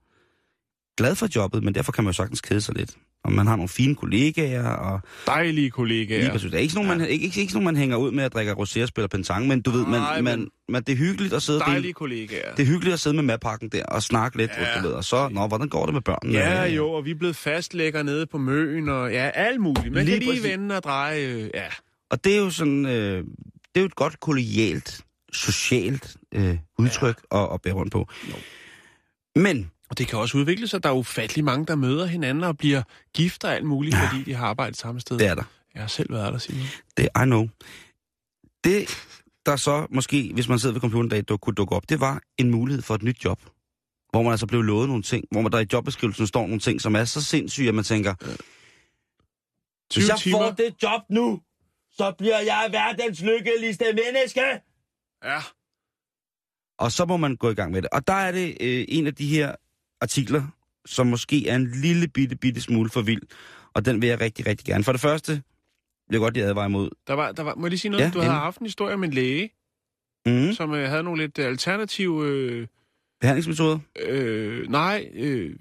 [0.96, 2.96] glad for jobbet, men derfor kan man jo sagtens kede sig lidt.
[3.24, 6.20] Og man har nogle fine kollegaer, og Dejlige kollegaer.
[6.20, 6.50] lige præcis.
[6.50, 8.32] Det er ikke sådan, nogen, man, ikke, ikke, ikke sådan, man hænger ud med at
[8.32, 11.42] drikke rosé og spille pentang, men du ved, man, man, man, det er hyggeligt at
[11.42, 12.54] sidde Dejlige dele, kollegaer.
[12.54, 14.68] det er hyggeligt at sidde med madpakken der og snakke lidt, Ja.
[14.74, 14.82] ja.
[14.82, 16.38] du ved, og så, nå, hvordan går det med børnene?
[16.38, 19.92] Ja, jo, og vi er blevet fastlægger nede på Møen, og ja, alt muligt.
[19.94, 20.44] Man Lige kan lige præcis.
[20.44, 21.64] vende og dreje, øh, ja.
[22.10, 23.24] Og det er jo sådan, øh, det
[23.74, 25.00] er jo et godt kollegialt,
[25.32, 27.42] socialt øh, udtryk ja.
[27.44, 28.06] at, at bære rundt på.
[28.28, 28.34] Jo.
[29.40, 30.82] Men, Og det kan også udvikle sig.
[30.82, 32.82] Der er ufattelig mange, der møder hinanden og bliver
[33.14, 34.08] gift og alt muligt, Ja.
[34.08, 35.18] fordi de har arbejdet samme sted.
[35.18, 35.42] det er der.
[35.74, 36.62] Jeg har selv været der, Simon.
[36.96, 37.48] Det I know.
[38.64, 39.04] Det,
[39.46, 42.00] der så måske, hvis man sidder ved computeren en dag, du kunne dukke op, det
[42.00, 43.42] var en mulighed for et nyt job.
[44.10, 46.80] Hvor man altså blev lovet nogle ting, hvor man der i jobbeskrivelsen står nogle ting,
[46.80, 48.42] som er så sindssyge, at man tænker, 20
[50.02, 50.38] hvis jeg timer.
[50.38, 51.40] får det job nu,
[51.92, 54.40] så bliver jeg verdens lykkeligste menneske.
[55.24, 55.40] Ja.
[56.78, 57.90] Og så må man gå i gang med det.
[57.92, 59.54] Og der er det øh, en af de her
[60.00, 60.42] artikler,
[60.86, 63.22] som måske er en lille bitte, bitte smule for vild.
[63.74, 64.84] Og den vil jeg rigtig, rigtig gerne.
[64.84, 65.42] For det første, vil
[66.10, 66.90] jeg godt lige advare imod.
[67.06, 68.04] Der var, der var, må jeg lige sige noget?
[68.04, 68.40] Ja, du havde endelig.
[68.42, 69.50] haft en historie om en læge,
[70.26, 70.52] Mm.
[70.52, 72.26] som øh, havde nogle lidt øh, alternative...
[72.26, 72.66] Øh,
[73.20, 73.78] Behandlingsmetoder.
[74.00, 75.56] øh, nej, øh,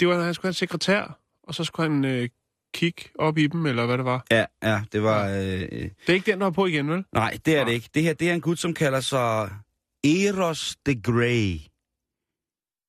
[0.00, 2.28] det var, at han skulle have en sekretær, og så skulle han øh,
[2.74, 4.26] kigge op i dem, eller hvad det var.
[4.30, 5.28] Ja, ja, det var...
[5.28, 7.04] Øh, Det er ikke den, der er på igen, vel?
[7.12, 7.74] nej, det er det Nej.
[7.74, 7.88] ikke.
[7.94, 9.50] Det her, det er en gut, som kalder sig
[10.04, 11.58] Eros the Grey.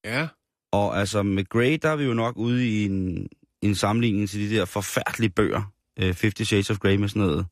[0.06, 0.28] Ja.
[0.72, 3.28] Og altså med Grey, der er vi jo nok ude i en,
[3.62, 5.72] en sammenligning til de der forfærdelige bøger.
[6.00, 7.46] Øh, Fifty Shades of Grey med sådan noget.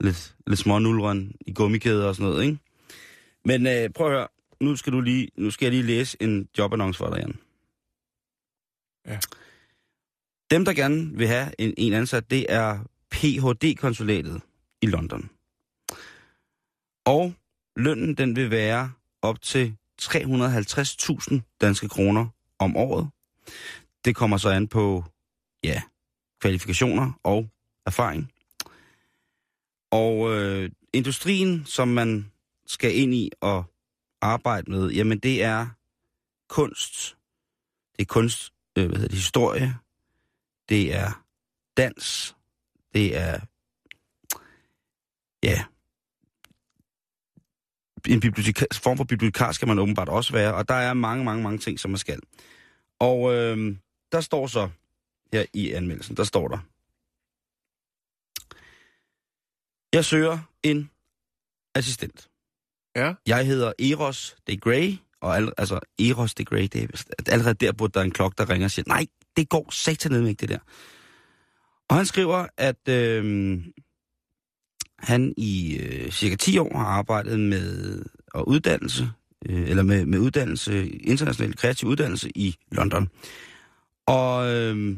[0.00, 2.58] Lidt, lidt smånulrende i gummikæder og sådan noget, ikke?
[3.44, 4.28] Men øh, prøv at høre.
[4.60, 7.38] Nu skal, du lige, nu skal jeg lige læse en jobannonce for dig, Jan.
[9.06, 9.18] Ja.
[10.50, 12.78] Dem, der gerne vil have en, en ansat, det er
[13.10, 14.40] PhD-konsulatet
[14.82, 15.30] i London.
[17.04, 17.34] Og
[17.76, 22.26] lønnen, den vil være op til 350.000 danske kroner
[22.58, 23.10] om året.
[24.04, 25.04] Det kommer så an på,
[25.64, 25.82] ja,
[26.40, 27.48] kvalifikationer og
[27.86, 28.32] erfaring.
[29.90, 32.32] Og øh, industrien, som man
[32.66, 33.64] skal ind i og
[34.20, 35.66] arbejde med, jamen det er
[36.48, 37.16] kunst.
[37.96, 39.78] Det er kunst, øh, hvad hedder det, historie.
[40.68, 41.24] Det er
[41.76, 42.36] dans.
[42.94, 43.40] Det er,
[45.42, 45.64] ja,
[48.08, 51.42] en biblioteka- form for bibliotekar skal man åbenbart også være, og der er mange, mange,
[51.42, 52.20] mange ting, som man skal.
[53.00, 53.76] Og øh,
[54.12, 54.68] der står så,
[55.32, 56.58] her i anmeldelsen, der står der,
[59.92, 60.90] jeg søger en
[61.74, 62.28] assistent.
[62.96, 63.14] Ja.
[63.26, 67.72] Jeg hedder Eros de Grey, og al, altså Eros de Grey, det er allerede der
[67.72, 70.48] burde der er en klokke, der ringer og siger, nej, det går satan med det
[70.48, 70.58] der.
[71.88, 73.58] Og han skriver, at øh,
[74.98, 78.02] han i øh, cirka 10 år har arbejdet med
[78.34, 79.10] og uddannelse,
[79.48, 83.08] øh, eller med, med uddannelse, international kreativ uddannelse i London.
[84.06, 84.96] Og øh,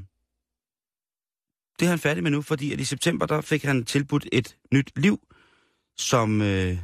[1.79, 4.57] det er han færdig med nu, fordi at i september, der fik han tilbudt et
[4.73, 5.21] nyt liv,
[5.97, 6.79] som øh,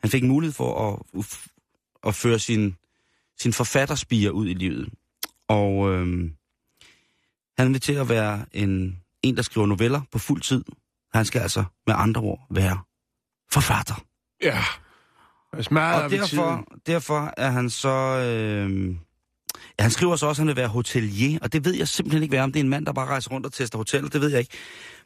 [0.00, 1.26] han fik mulighed for at,
[2.06, 2.76] at føre sin,
[3.40, 4.88] sin forfatterspiger ud i livet.
[5.48, 6.30] Og øh,
[7.58, 10.64] han vil til at være en, en, der skriver noveller på fuld tid.
[11.14, 12.78] Han skal altså med andre ord være
[13.52, 14.04] forfatter.
[14.42, 14.58] Ja.
[15.60, 17.88] Smadret Og derfor, derfor er han så...
[17.88, 18.88] Øh,
[19.78, 22.22] ja, han skriver så også, at han vil være hotelier, og det ved jeg simpelthen
[22.22, 24.20] ikke, hvad om det er en mand, der bare rejser rundt og tester hoteller, det
[24.20, 24.52] ved jeg ikke.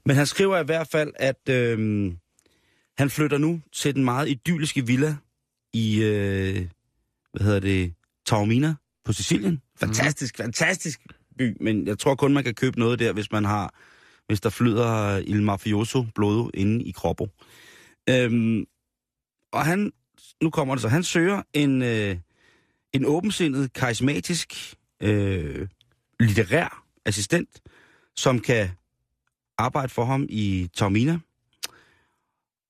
[0.07, 2.13] Men han skriver i hvert fald, at øh,
[2.99, 5.17] han flytter nu til den meget idylliske villa
[5.73, 6.67] i, øh,
[7.33, 7.95] hvad hedder det,
[8.27, 9.63] Taormina på Sicilien.
[9.81, 10.43] Fantastisk, mm.
[10.43, 11.01] fantastisk
[11.39, 13.75] by, men jeg tror kun, man kan købe noget der, hvis man har,
[14.27, 17.27] hvis der flyder Il Mafioso blod inde i kroppen.
[18.09, 18.65] Øhm,
[19.53, 19.93] og han,
[20.43, 22.17] nu kommer det så, han søger en, øh,
[22.93, 25.69] en åbensindet, karismatisk, øh,
[26.21, 27.61] litterær assistent,
[28.17, 28.69] som kan
[29.59, 31.19] arbejde for ham i Taormina.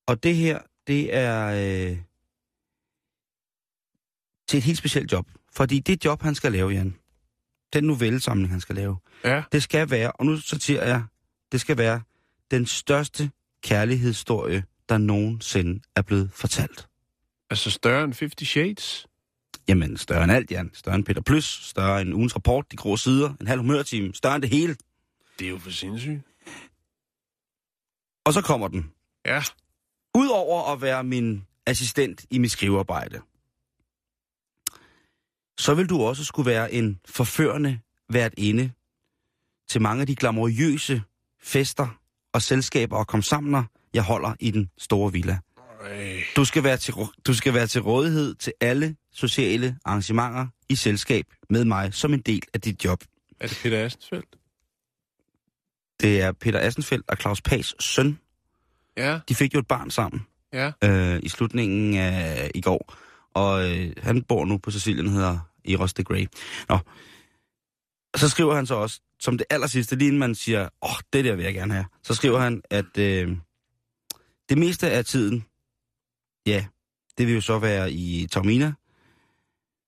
[0.07, 1.99] Og det her, det er øh,
[4.49, 5.27] til et helt specielt job.
[5.53, 6.95] Fordi det job, han skal lave, Jan,
[7.73, 9.43] den novellesamling, han skal lave, Ja.
[9.53, 11.03] det skal være, og nu sorterer jeg,
[11.53, 12.03] det skal være
[12.51, 13.31] den største
[13.63, 16.89] kærlighedshistorie, der nogensinde er blevet fortalt.
[17.51, 19.07] Altså større end 50 Shades?
[19.69, 20.71] Jamen, større end alt, Jan.
[20.75, 24.35] Større end Peter Plus, større end ugens rapport, de grå sider, en halv humørtime, større
[24.35, 24.77] end det hele.
[25.39, 26.21] Det er jo for sindssygt.
[28.25, 28.93] Og så kommer den.
[29.27, 29.43] Ja.
[30.15, 33.21] Udover at være min assistent i mit skrivearbejde,
[35.59, 38.71] så vil du også skulle være en forførende vært inde
[39.69, 41.03] til mange af de glamouriøse
[41.47, 41.99] fester
[42.33, 45.39] og selskaber og komsamner, jeg holder i den store villa.
[46.37, 46.95] Du skal, være til,
[47.27, 52.21] du skal være til rådighed til alle sociale arrangementer i selskab med mig som en
[52.21, 53.05] del af dit job.
[53.41, 54.37] Er det Peter Astensfeldt?
[56.01, 58.19] Det er Peter Assenfeldt og Claus Pags søn.
[58.97, 59.19] Ja.
[59.29, 60.73] De fik jo et barn sammen Ja.
[60.85, 62.95] øh, i slutningen af i går.
[63.35, 66.27] Og øh, han bor nu på Sicilien, hedder Eros de Grey.
[66.69, 66.79] Nå.
[68.17, 70.97] Så skriver han så også, som det aller sidste, lige inden man siger, åh, oh,
[71.13, 73.37] det der vil jeg gerne have, så skriver han, at øh,
[74.49, 75.45] det meste af tiden,
[76.47, 76.67] ja,
[77.19, 78.73] det vil jo så være i Taormina,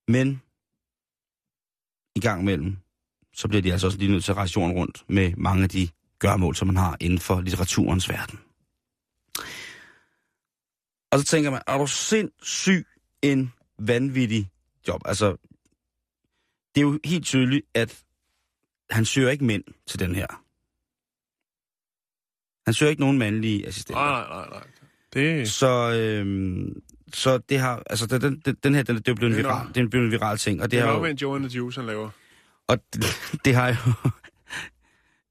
[0.09, 0.43] men
[2.17, 2.77] i gang imellem,
[3.35, 5.69] så bliver de altså også lige nødt til at rejse jorden rundt med mange af
[5.69, 5.89] de
[6.19, 8.39] gørmål, som man har inden for litteraturens verden.
[11.13, 12.87] Og så tænker man, er du sindssyg
[13.23, 14.51] en vanvittig
[14.89, 15.03] job?
[15.05, 15.37] Altså,
[16.75, 18.05] det er jo helt tydeligt, at
[18.91, 20.27] han søger ikke mænd til den her.
[22.67, 24.03] Han søger ikke nogen mandlige assistenter.
[24.03, 24.67] Nej, nej, nej.
[25.13, 25.51] Det...
[25.51, 29.39] Så, øhm, så det har, altså den, den, den her, den, det er blevet en
[29.39, 31.81] viral, det er blevet en viral ting, og det, Det er jo, en the Juice,
[31.81, 32.11] han laver.
[32.69, 33.05] og det,
[33.45, 34.11] det har jo,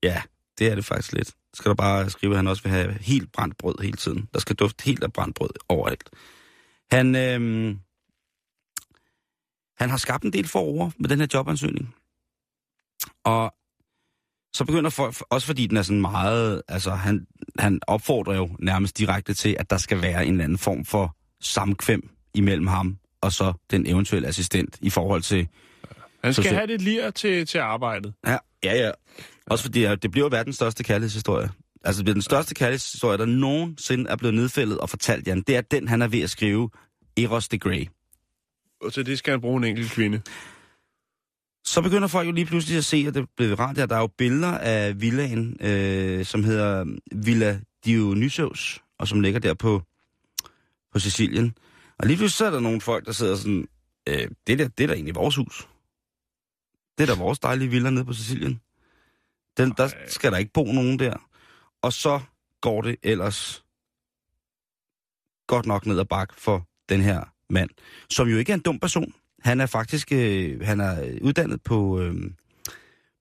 [0.04, 0.22] ja,
[0.60, 1.32] det er det faktisk lidt.
[1.54, 4.30] Skal der bare skrive, at han også vil have helt brændt brød hele tiden.
[4.34, 6.10] Der skal dufte helt af brændt brød overalt.
[6.92, 7.80] Han, øhm,
[9.78, 11.96] han har skabt en del forover med den her jobansøgning.
[13.28, 13.54] Og
[14.54, 17.26] så begynder folk, også fordi den er sådan meget, altså han,
[17.60, 21.16] han opfordrer jo nærmest direkte til, at der skal være en eller anden form for
[21.42, 25.48] samkvem imellem ham og så den eventuelle assistent i forhold til...
[26.24, 28.14] Han skal have lidt lir til, til arbejdet.
[28.28, 28.92] Ja, ja, ja.
[29.46, 31.50] Også fordi ja, det bliver verdens største kærlighedshistorie.
[31.84, 35.42] Altså det bliver den største kærlighedshistorie, der nogensinde er blevet nedfældet og fortalt, Jan.
[35.42, 36.70] Det er den, han er ved at skrive,
[37.18, 37.88] Eros the Grey.
[38.82, 40.22] Og til det skal han bruge en enkelt kvinde.
[41.68, 44.00] Så begynder folk jo lige pludselig at se, at det bliver rart, at der er
[44.00, 49.82] jo billeder af villaen, øh, som hedder Villa Dionysos, og som ligger der på,
[50.94, 51.58] på Sicilien.
[52.00, 53.68] Og lige pludselig så er der nogle folk, der sidder sådan,
[54.10, 55.68] øh, det, der, det er da egentlig vores hus.
[56.98, 58.62] Det er da vores dejlige villa nede på Sicilien.
[59.58, 61.18] Den, der skal der ikke bo nogen der.
[61.82, 62.20] Og så
[62.62, 63.64] går det ellers
[65.48, 67.70] godt nok ned ad bak for den her mand,
[68.10, 69.14] som jo ikke er en dum person.
[69.48, 72.16] Han er faktisk øh, han er uddannet på, øh,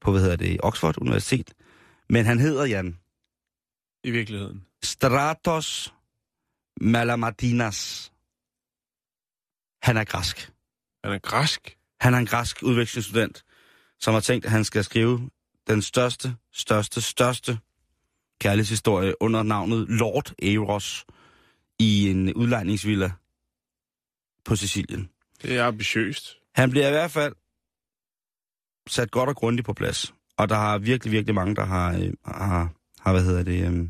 [0.01, 1.55] på hvad hedder det, Oxford Universitet.
[2.09, 2.99] Men han hedder Jan
[4.05, 4.65] I virkeligheden.
[4.83, 5.95] Stratos
[6.81, 8.13] Malamartinas.
[9.83, 10.53] Han er græsk.
[11.05, 11.77] Han er græsk.
[12.01, 13.45] Han er en græsk udvekslingsstudent,
[14.01, 15.31] som har tænkt, at han skal skrive
[15.67, 17.59] den største, største, største
[18.41, 21.05] kærlighedshistorie under navnet Lord Eros
[21.79, 23.11] i en udlejningsvilla
[24.45, 25.11] på Sicilien.
[25.43, 26.37] Det er ambitiøst.
[26.55, 27.35] Han bliver i hvert fald
[28.89, 30.15] sat godt og grundigt på plads.
[30.37, 33.89] Og der har virkelig, virkelig mange, der har, øh, har, har hvad hedder det, øh,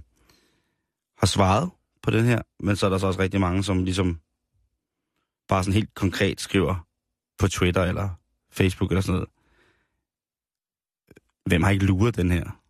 [1.19, 1.71] har svaret
[2.03, 2.43] på den her.
[2.61, 4.21] Men så er der så også rigtig mange, som ligesom
[5.49, 6.87] bare sådan helt konkret skriver
[7.39, 8.09] på Twitter eller
[8.51, 9.29] Facebook eller sådan noget.
[11.47, 12.63] Hvem har ikke luret den her?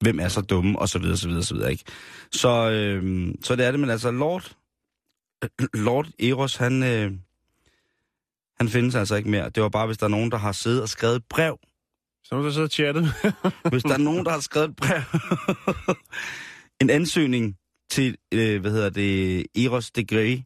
[0.00, 0.78] Hvem er så dumme?
[0.78, 1.84] Og så videre, så videre, så videre, ikke?
[2.32, 4.56] Så, øh, så det er det, men altså Lord,
[5.86, 7.12] Lord Eros, han, øh,
[8.58, 9.50] han findes altså ikke mere.
[9.50, 11.58] Det var bare, hvis der er nogen, der har siddet og skrevet et brev.
[12.24, 13.04] Så er der så chattet.
[13.70, 15.02] Hvis der er nogen, der har skrevet et brev.
[16.80, 17.56] en ansøgning
[17.90, 20.40] til, øh, hvad hedder det, Eros de Grey,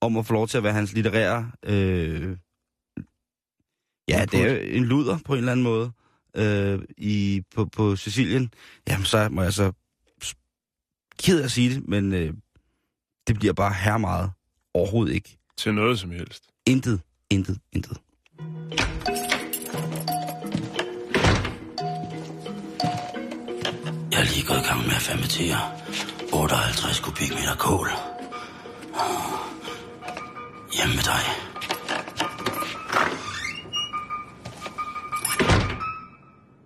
[0.00, 1.52] om at få lov til at være hans litterære...
[1.62, 2.36] Øh,
[4.08, 5.92] ja, det er en luder på en eller anden måde
[6.36, 8.52] øh, i, på, på Sicilien.
[8.88, 9.72] Jamen, så må jeg så
[11.18, 12.34] ked af at sige det, men øh,
[13.26, 14.30] det bliver bare her meget
[14.74, 15.38] overhovedet ikke.
[15.56, 16.44] Til noget som helst.
[16.66, 17.00] Intet,
[17.34, 17.98] intet, intet.
[24.12, 25.60] Jeg er lige gået i gang med at fermentere
[26.32, 27.88] 58 kubikmeter kål.
[30.76, 31.24] Hjemme med dig.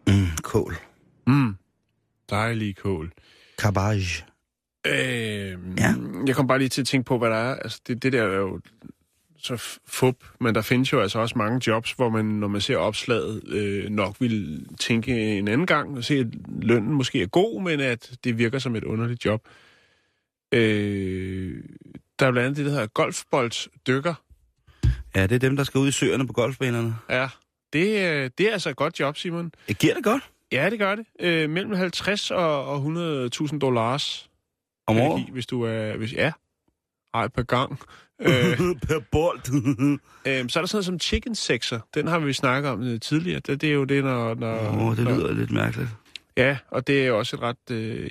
[0.06, 0.76] Mm, kål.
[1.26, 1.54] Mm.
[2.30, 3.12] Dejlig kål.
[3.58, 4.24] Cabbage.
[4.86, 5.54] Øh, Ja.
[5.78, 5.94] ja.
[6.26, 7.54] Jeg kom bare lige til at tænke på, hvad der er.
[7.54, 8.60] Altså, det, det der er jo
[9.56, 12.76] så fup, men der findes jo altså også mange jobs, hvor man, når man ser
[12.76, 16.26] opslaget, øh, nok vil tænke en anden gang og se, at
[16.62, 19.48] lønnen måske er god, men at det virker som et underligt job.
[20.52, 21.62] Øh,
[22.18, 24.14] der er blandt andet det, der hedder golfboldsdykker.
[25.16, 26.96] Ja, det er dem, der skal ud i søerne på golfbanerne.
[27.10, 27.28] Ja,
[27.72, 29.52] det, øh, det er altså et godt job, Simon.
[29.68, 31.06] Det giver det godt Ja, det gør det.
[31.20, 34.30] Øh, mellem 50 og, og 100.000 dollars.
[34.86, 35.24] om året.
[35.32, 35.96] Hvis du er...
[35.96, 36.32] Hvis, ja.
[37.14, 37.78] Ej, per gang.
[38.20, 39.40] øh, per bold.
[40.26, 41.80] øh, så er der sådan noget som chicken sexer.
[41.94, 43.40] Den har vi snakket om øh, tidligere.
[43.40, 44.34] Det, det er jo det, når...
[44.34, 45.88] når oh, det når, lyder lidt mærkeligt.
[46.36, 48.10] Ja, og det er jo også et ret, øh,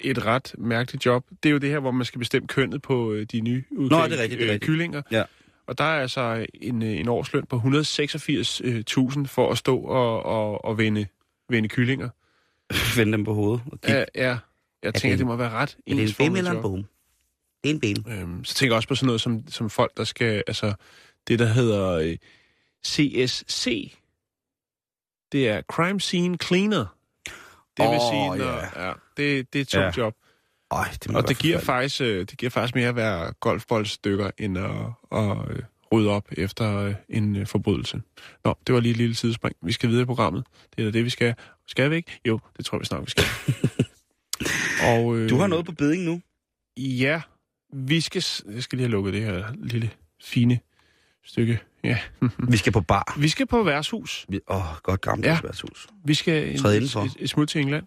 [0.00, 1.24] et ret mærkeligt job.
[1.42, 3.84] Det er jo det her, hvor man skal bestemme kønnet på øh, de nye Nå,
[3.84, 4.62] det er rigtigt, det er rigtigt.
[4.62, 5.02] kyllinger.
[5.10, 5.22] Ja.
[5.66, 7.62] Og der er altså en, øh, en årsløn på 186.000
[9.26, 11.06] for at stå og, og, og vende,
[11.48, 12.08] vende kyllinger.
[12.96, 13.60] Vende dem på hovedet.
[13.72, 14.04] Og kigge.
[14.14, 14.38] Ja, ja.
[14.82, 16.84] Jeg det tænker, en- det må være ret Er det en bim eller en job.
[17.64, 18.04] Det er en bim.
[18.08, 20.74] Øhm, så tænker jeg også på sådan noget som, som folk, der skal, altså
[21.28, 22.16] det der hedder øh,
[22.86, 23.94] CSC,
[25.32, 26.86] det er Crime Scene Cleaner.
[27.76, 28.44] Det vil Åh, sige, når,
[28.80, 28.86] ja.
[28.86, 28.92] ja.
[29.16, 30.02] det, det er et tungt Ja.
[30.02, 30.14] job.
[30.70, 34.58] Ej, det Og det giver, faktisk, øh, det giver faktisk mere at være golfboldstykker, end
[34.58, 34.70] at,
[35.12, 38.02] at øh, rydde op efter øh, en øh, forbrydelse.
[38.44, 39.56] Nå, det var lige et lille sidespring.
[39.62, 40.44] Vi skal videre i programmet.
[40.76, 41.34] Det er da det, vi skal.
[41.66, 42.20] Skal vi ikke?
[42.24, 43.24] Jo, det tror jeg snart, vi skal.
[44.90, 46.20] Og, øh, Du har noget på beding nu.
[46.76, 47.20] Ja,
[47.72, 48.24] vi skal...
[48.54, 49.90] Jeg skal lige have lukket det her lille,
[50.22, 50.58] fine
[51.24, 51.60] stykke.
[51.84, 51.98] Ja.
[52.38, 53.16] Vi skal på bar.
[53.18, 54.26] Vi skal på værtshus.
[54.28, 55.38] Vi- Åh, oh, godt gammelt Ja.
[55.42, 55.86] værtshus.
[56.04, 57.02] Vi skal en, Træd et, indenfor.
[57.02, 57.86] et, et smut til England.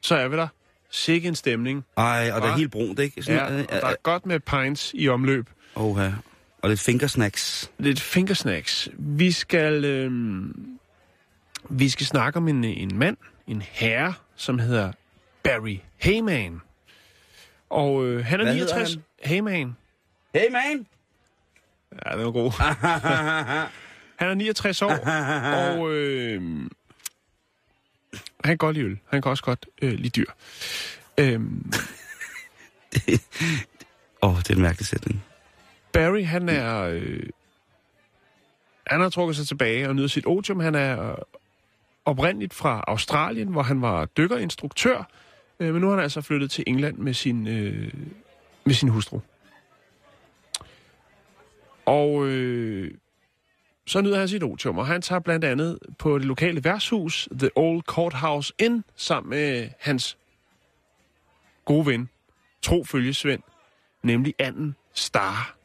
[0.00, 0.48] Så er vi der.
[0.90, 1.84] Sikke en stemning.
[1.96, 2.56] Ej, og det er Hva?
[2.58, 3.24] helt brunt, ikke?
[3.28, 5.50] Ja, og der er godt med pints i omløb.
[5.74, 6.10] Oha.
[6.62, 7.70] Og lidt fingersnacks.
[7.78, 8.88] Lidt fingersnacks.
[8.98, 9.84] Vi skal...
[9.84, 10.66] Øhm,
[11.70, 14.92] vi skal snakke om en, en mand, en herre, som hedder
[15.42, 16.60] Barry Heyman.
[17.72, 18.98] Og øh, han er Hvad hedder 69...
[19.24, 19.76] Heyman.
[20.34, 20.86] Hey, man!
[22.06, 22.52] Ja, det var god.
[24.18, 24.92] Han er 69 år,
[25.60, 26.42] og øh,
[28.44, 28.98] kan godt lide øl.
[29.10, 30.30] Han kan også godt øh, lide dyr.
[31.18, 31.72] Øhm,
[34.22, 35.24] Åh, oh, det er en mærkelig sætning.
[35.92, 36.82] Barry, han er...
[36.82, 37.26] Øh,
[38.86, 40.60] han har trukket sig tilbage og nyder sit otium.
[40.60, 41.18] Han er øh,
[42.04, 45.08] oprindeligt fra Australien, hvor han var dykkerinstruktør.
[45.62, 47.94] Øh, men nu har han altså flyttet til England med sin, øh,
[48.64, 49.20] med sin hustru.
[51.86, 52.94] Og øh,
[53.86, 57.50] så nyder han sit otium, og han tager blandt andet på det lokale værtshus, The
[57.56, 60.18] Old Courthouse Inn, sammen med hans
[61.64, 62.08] gode ven,
[62.62, 63.42] tro følgesvend,
[64.02, 65.56] nemlig anden Star.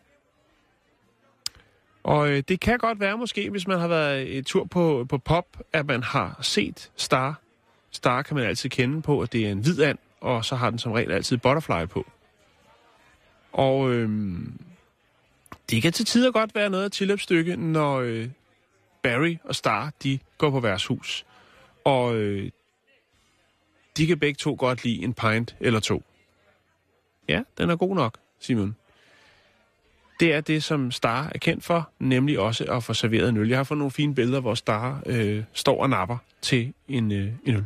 [2.04, 5.18] Og øh, det kan godt være måske, hvis man har været i tur på, på
[5.18, 7.42] pop, at man har set Star.
[7.98, 10.70] Star kan man altid kende på, at det er en hvid and, og så har
[10.70, 12.06] den som regel altid butterfly på.
[13.52, 14.60] Og øhm,
[15.70, 18.30] det kan til tider godt være noget af tilløbsstykke, når øh,
[19.04, 21.26] Barry og Star, de går på værtshus.
[21.84, 22.52] Og øh,
[23.98, 26.04] de kan begge to godt lide en pint eller to.
[27.30, 28.76] Ja, den er god nok, Simon.
[30.20, 33.50] Det er det, som Star er kendt for, nemlig også at få serveret en øl.
[33.50, 37.32] Jeg har fået nogle fine billeder, hvor Star øh, står og napper til en, øh,
[37.46, 37.66] en øl.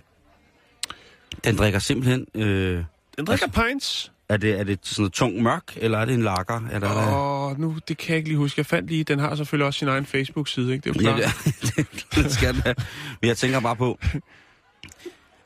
[1.43, 2.25] Den drikker simpelthen...
[2.35, 2.83] Øh,
[3.17, 4.11] Den drikker pints.
[4.29, 6.67] er, det, er det sådan noget tung mørk, eller er det en lager?
[6.71, 8.59] Er der, Og nu, det kan jeg ikke lige huske.
[8.59, 10.89] Jeg fandt lige, den har selvfølgelig også sin egen Facebook-side, ikke?
[10.93, 11.55] Det er jo Ja, klart.
[11.75, 12.75] det, det skal den have.
[13.21, 13.99] Men jeg tænker bare på...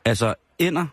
[0.04, 0.86] Altså, ender,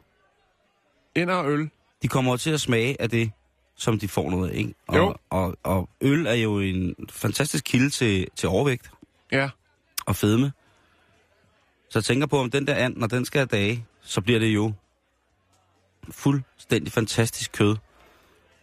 [1.15, 1.69] Ender og øl.
[2.01, 3.31] de kommer til at smage af det,
[3.75, 4.73] som de får noget af, ikke?
[4.87, 5.15] Og, Jo.
[5.29, 8.91] Og, og øl er jo en fantastisk kilde til, til overvægt
[9.31, 9.49] Ja.
[10.05, 10.51] og fedme.
[11.89, 14.39] Så jeg tænker på, om den der and, når den skal have dage, så bliver
[14.39, 14.73] det jo
[16.11, 17.75] fuldstændig fantastisk kød.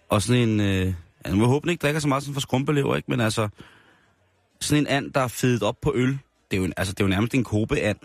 [0.09, 0.61] Og sådan en...
[0.61, 3.11] Øh, jeg må håbe, den ikke drikker så meget som for skrumpelever, ikke?
[3.11, 3.49] Men altså,
[4.61, 6.09] sådan en and, der er fedet op på øl,
[6.51, 7.99] det er jo, en, altså, det er jo nærmest en kobe-and.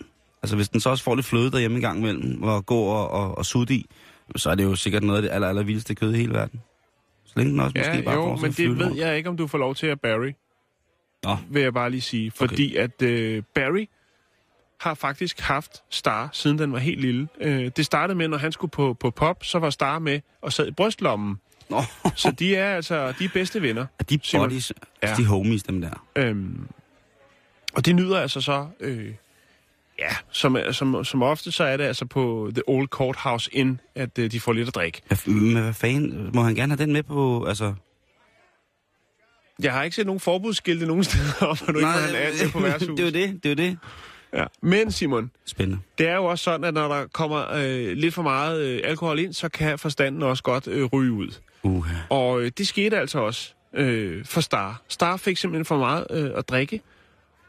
[0.44, 3.10] Altså, hvis den så også får lidt fløde derhjemme en gang imellem, og gå og,
[3.10, 3.90] og, og sutte i,
[4.36, 6.62] så er det jo sikkert noget af det aller, aller vildeste kød i hele verden.
[7.26, 9.38] Så længe den også Ja, måske bare jo, får men det ved jeg ikke, om
[9.38, 10.32] du får lov til at Barry.
[11.24, 11.38] Nå.
[11.50, 12.32] Vil jeg bare lige sige.
[12.32, 13.86] Fordi at øh, Barry
[14.80, 17.28] har faktisk haft Star, siden den var helt lille.
[17.42, 20.54] Øh, det startede med, når han skulle på, på pop, så var Star med og
[20.54, 21.36] sad i brystlommen.
[21.70, 21.82] Nå,
[22.16, 23.86] Så de er altså de er bedste venner.
[24.00, 24.46] er de Simon.
[24.46, 25.14] buddies, Ja.
[25.18, 26.06] de homies, dem der.
[26.16, 26.68] Øhm,
[27.74, 28.68] og det nyder altså så...
[28.80, 29.12] Øh,
[30.00, 34.20] ja, som, som, som ofte så er det altså på The Old Courthouse Inn, at
[34.20, 35.02] øh, de får lidt at drikke.
[35.26, 37.74] Men hvad fanden, må han gerne have den med på, altså...
[39.62, 42.52] Jeg har ikke set nogen forbudsskilte nogen steder om, at du ikke må have en
[42.52, 42.90] på værtshus.
[42.98, 43.78] det er jo det, det er det.
[44.36, 44.46] Ja.
[44.62, 45.82] Men Simon, Spændende.
[45.98, 49.20] Det er jo også sådan, at når der kommer øh, lidt for meget øh, alkohol
[49.20, 51.28] ind, så kan forstanden også godt øh, ryge ud.
[51.64, 54.82] Uh, Og øh, det skete altså også øh, for Star.
[54.88, 56.82] Star fik simpelthen for meget øh, at drikke,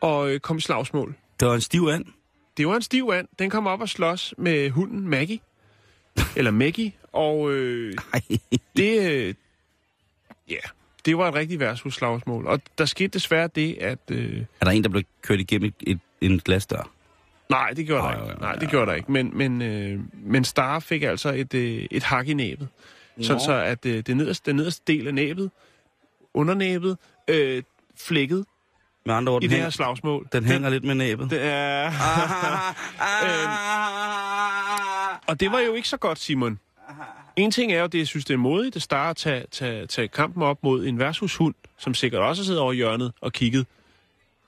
[0.00, 1.14] og øh, kom i slagsmål.
[1.40, 2.04] det var en stiv and.
[2.56, 3.28] Det var en stiv and.
[3.38, 5.38] Den kom op og slås med hunden Maggie.
[6.36, 6.92] Eller Maggie.
[7.12, 8.20] Og øh, Ej.
[8.76, 9.34] det, øh,
[10.50, 10.56] ja,
[11.04, 12.46] det var et rigtig værtshusslagsmål.
[12.46, 13.98] Og der skete desværre det, at...
[14.10, 16.90] Øh, Er der en, der blev kørt igennem et, et, en glasdør?
[17.50, 18.32] Nej, det gjorde Ej, der ikke.
[18.34, 19.12] ej, Nej, det gjorde der ikke.
[19.12, 22.68] Men, men, øh, men Star fik altså et, øh, et hak i næbet.
[23.20, 25.50] Sådan så, at øh, det nederste, den nederste del af næbet,
[26.34, 26.98] undernæbet,
[27.28, 27.62] øh,
[27.98, 28.44] flækket
[29.06, 30.26] Med andre ord, i det her slagsmål.
[30.32, 31.30] den hænger lidt med næbet.
[31.30, 31.90] Det er...
[35.26, 36.58] Og det var jo ikke så godt, Simon.
[37.36, 39.86] En ting er jo, det jeg synes, det er modigt, at Star at tage, tage,
[39.86, 43.66] tage kampen op mod en værtshushund, som sikkert også har siddet over hjørnet og kigget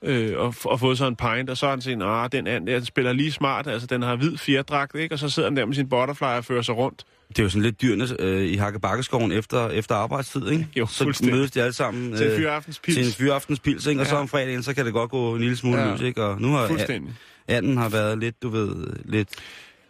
[0.03, 2.67] øh, og, og fået sådan en pint, og så har han sagt, ah, den anden,
[2.75, 5.15] den spiller lige smart, altså den har hvid fjerdragt, ikke?
[5.15, 7.03] Og så sidder han der med sin butterfly og fører sig rundt.
[7.29, 10.67] Det er jo sådan lidt dyrene øh, i Hakkebakkeskoven efter, efter arbejdstid, ikke?
[10.75, 14.01] Jo, så mødes de alle sammen Til en øh, fyraftens til en ikke?
[14.01, 14.21] Og så Ja.
[14.21, 15.91] om fredagen, så kan det godt gå en lille smule Ja.
[15.91, 16.23] løs, ikke?
[16.23, 17.13] Og nu har Fuldstændig.
[17.47, 19.29] anden har været lidt, du ved, lidt...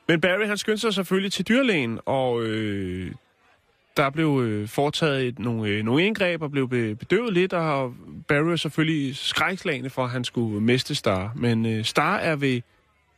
[0.08, 3.12] Men Barry, han skyndte sig selvfølgelig til dyrlægen, og øh,
[4.00, 7.94] der blev øh, foretaget et, nogle, øh, nogle indgreb og blev be, bedøvet lidt, og
[8.28, 11.32] Barry er selvfølgelig skrækslagende for, at han skulle miste Star.
[11.36, 12.62] Men øh, Star er ved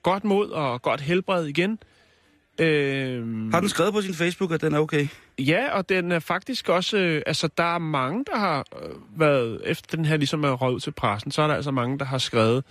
[0.04, 1.80] godt mod og godt helbred igen.
[2.60, 5.08] Øh, Har den skrevet på sin Facebook, at den er okay?
[5.40, 6.98] Ja, og den er faktisk også...
[6.98, 9.62] Øh, altså, der er mange, der har øh, været...
[9.66, 12.18] Efter den her ligesom er ud til pressen, så er der altså mange, der har
[12.18, 12.64] skrevet,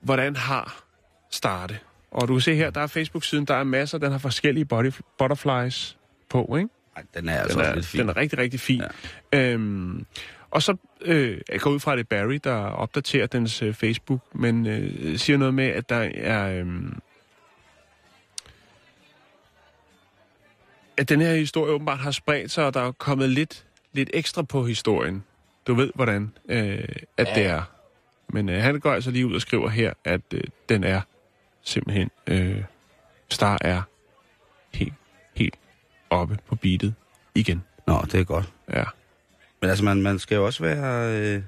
[0.00, 0.84] hvordan har
[1.30, 1.78] starte.
[2.10, 4.92] Og du kan se her, der er Facebook-siden, der er masser, den har forskellige body,
[5.18, 5.97] butterflies
[6.28, 6.70] på, ikke?
[7.14, 8.00] Den er altså Den er, lidt fin.
[8.00, 8.82] den er rigtig, rigtig fin.
[9.32, 9.52] Ja.
[9.52, 10.06] Øhm,
[10.50, 13.74] og så øh, jeg går ud fra, at det er Barry, der opdaterer dens øh,
[13.74, 16.60] Facebook, men øh, siger noget med, at der er...
[16.60, 16.66] Øh,
[20.96, 24.42] at den her historie åbenbart har spredt sig, og der er kommet lidt, lidt ekstra
[24.42, 25.24] på historien.
[25.66, 27.34] Du ved, hvordan øh, at ja.
[27.34, 27.62] det er.
[28.28, 31.00] Men øh, han går altså lige ud og skriver her, at øh, den er
[31.62, 32.64] simpelthen, øh,
[33.28, 33.82] Star er
[34.74, 34.94] helt,
[35.34, 35.58] helt
[36.10, 36.94] oppe på beatet
[37.34, 37.64] igen.
[37.86, 38.52] Nå, det er godt.
[38.72, 38.84] Ja.
[39.60, 41.12] Men altså, man, man skal jo også være...
[41.12, 41.42] Øh,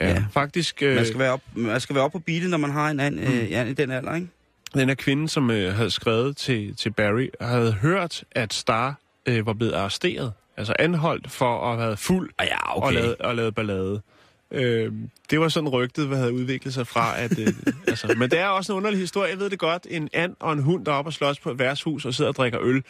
[0.00, 0.12] Ja, Ja.
[0.14, 0.24] ja.
[0.32, 2.90] faktisk, øh, man, skal være op, man skal være op på beatet, når man har
[2.90, 3.48] en and, øh, Mm.
[3.54, 4.28] and i den alder, ikke?
[4.74, 8.94] den her kvinde, som øh, havde skrevet til, til Barry, havde hørt, at Star
[9.26, 10.32] øh, var blevet arresteret.
[10.56, 14.02] Altså anholdt for at have været fuld Ah, ja, og, lavet, og lavet ballade.
[14.52, 14.92] Øh,
[15.30, 17.20] det var sådan rygtet, hvad havde udviklet sig fra.
[17.20, 17.46] At, øh,
[17.86, 19.30] altså, men det er også en underlig historie.
[19.30, 19.86] Jeg ved det godt.
[19.90, 22.28] En and og en hund, der er oppe og slås på et værtshus og sidder
[22.28, 22.82] og drikker øl.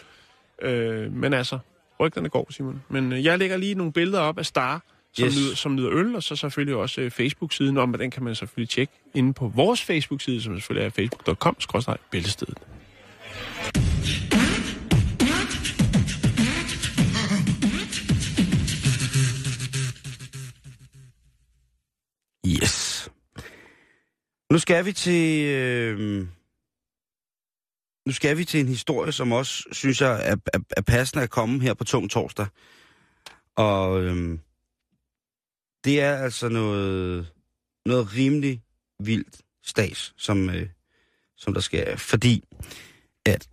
[0.63, 1.59] Øh, men altså,
[2.01, 2.83] rygterne går, Simon.
[2.89, 4.83] Men øh, jeg lægger lige nogle billeder op af Star,
[5.13, 5.37] som, Yes.
[5.37, 8.35] nyder, som nyder øl, og så selvfølgelig også øh, Facebook-siden om, og den kan man
[8.35, 12.59] selvfølgelig tjekke inde på vores Facebook-side, som selvfølgelig er facebook.com-bæltestedet.
[22.47, 23.09] Yes.
[24.53, 25.47] Nu skal vi til...
[25.47, 26.28] Øh,
[28.07, 31.30] nu skal vi til en historie, som også, synes jeg, er, er, er passende at
[31.30, 32.47] komme her på tung torsdag.
[33.57, 34.38] Og øh,
[35.84, 37.32] det er altså noget,
[37.86, 38.62] noget rimelig
[39.01, 40.68] vildt stas, som, øh,
[41.36, 41.97] som der sker.
[41.97, 42.45] Fordi
[43.26, 43.49] at...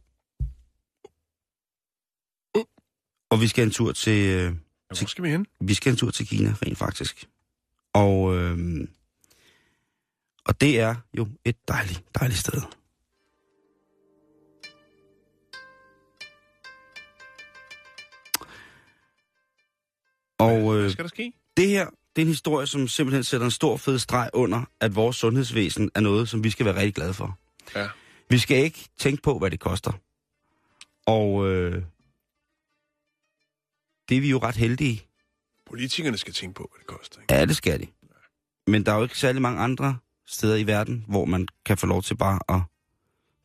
[3.31, 4.29] Og vi skal en tur til...
[4.29, 4.53] Øh,
[4.91, 5.45] Ja, hvor skal vi hen?
[5.61, 7.29] vi skal en tur til Kina, rent faktisk.
[7.93, 8.89] Og, øhm,
[10.45, 12.61] og det er jo et dejligt, dejligt sted.
[20.39, 21.33] Og Hvad øh, skal der ske?
[21.57, 21.85] det her,
[22.15, 25.91] det er en historie, som simpelthen sætter en stor fed streg under, at vores sundhedsvæsen
[25.95, 27.37] er noget, som vi skal være rigtig glade for.
[27.75, 27.87] Ja.
[28.29, 29.91] Vi skal ikke tænke på, hvad det koster.
[31.05, 31.83] Og øh,
[34.09, 35.08] det er vi jo ret heldige
[35.69, 37.21] Politikerne skal tænke på, hvad det koster.
[37.21, 37.33] Ikke?
[37.33, 37.87] Ja, det skal de.
[38.67, 39.97] Men der er jo ikke særlig mange andre
[40.27, 42.61] steder i verden, hvor man kan få lov til bare at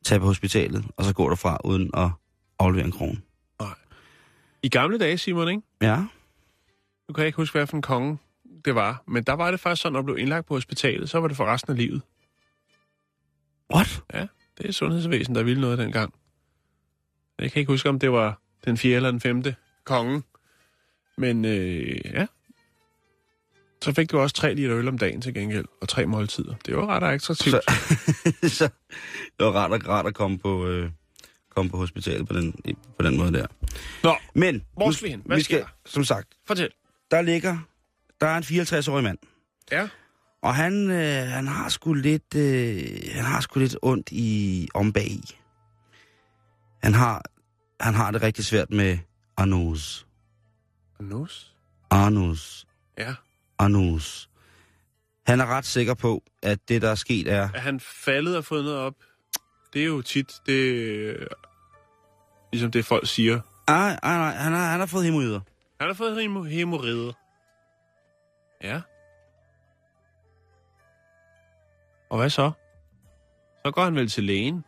[0.05, 2.09] tage på hospitalet, og så gå derfra uden at
[2.59, 3.21] aflevere en krone.
[4.63, 5.61] I gamle dage, Simon, ikke?
[5.81, 5.97] Ja,
[7.07, 8.17] Nu kan jeg ikke huske, hvad for en konge
[8.65, 9.03] det var.
[9.07, 11.27] Men der var det faktisk sådan, at når du blev indlagt på hospitalet, så var
[11.27, 12.01] det for resten af livet.
[13.73, 14.03] what?
[14.57, 16.13] Det er sundhedsvæsen, der ville noget dengang.
[17.39, 20.23] Jeg kan ikke huske, om det var den fjerde eller den femte konge.
[21.17, 22.25] Men øh, ja.
[23.83, 26.55] Så fik du også tre liter øl om dagen til gengæld, og tre måltider.
[26.65, 27.55] Det var ret attraktivt.
[27.55, 27.61] Så,
[28.57, 28.69] så
[29.39, 30.89] det var rart, at- rart at komme på, øh,
[31.55, 32.53] komme på hospitalet på den,
[32.99, 33.47] på den måde der.
[34.03, 35.21] Nå, Men, Hvor skal vi hen?
[35.25, 35.69] Hvad vi sker skal, der?
[35.85, 36.69] som sagt, fortæl.
[37.11, 37.57] der ligger,
[38.21, 39.17] der er en 54-årig mand,
[39.71, 39.87] Ja.
[40.41, 44.93] og han, øh, han har sgu lidt, øh, han har sgu lidt ondt i om
[44.93, 45.35] bag i.
[46.83, 47.23] Han har,
[47.79, 48.97] han har det rigtig svært med
[50.99, 51.11] anus.
[51.11, 51.55] Nus?
[51.91, 52.67] Anus.
[52.97, 53.15] Ja.
[53.59, 54.29] Anus.
[55.27, 57.49] Han er ret sikker på, at det, der er sket, er...
[57.53, 58.93] Er han faldet og fået noget op?
[59.73, 61.27] Det er jo tit, det øh,
[62.51, 63.39] ligesom det folk siger.
[63.67, 65.39] Nej, nej, nej, han har, han har fået hemorrider.
[65.79, 67.13] Han har fået hemo- hemorrider.
[68.63, 68.81] Ja.
[72.09, 72.51] Og hvad så?
[73.65, 74.63] Så går han vel til lægen.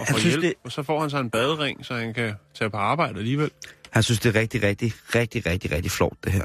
[0.00, 2.34] Og får synes, hjælp, det- og så får han sig en badering, så han kan
[2.54, 3.50] tage på arbejde alligevel.
[3.98, 6.44] Han synes, det er rigtig, rigtig, rigtig, rigtig, rigtig flot, det her.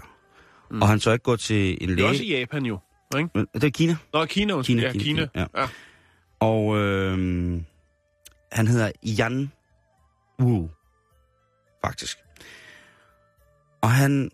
[0.71, 0.81] Mm.
[0.81, 2.35] Og han så ikke gå til en Det er også læge.
[2.35, 2.79] i Japan jo.
[3.17, 3.29] Ikke?
[3.35, 3.95] Men Det er Kina.
[4.13, 4.61] Nå, Kina.
[4.61, 5.27] Kina, ja, Kina, Kina.
[5.33, 5.67] Kina, ja.
[6.39, 7.17] Og øh,
[8.51, 9.51] han hedder Jan
[10.41, 10.69] Wu,
[11.85, 12.17] faktisk.
[13.81, 14.31] Og han,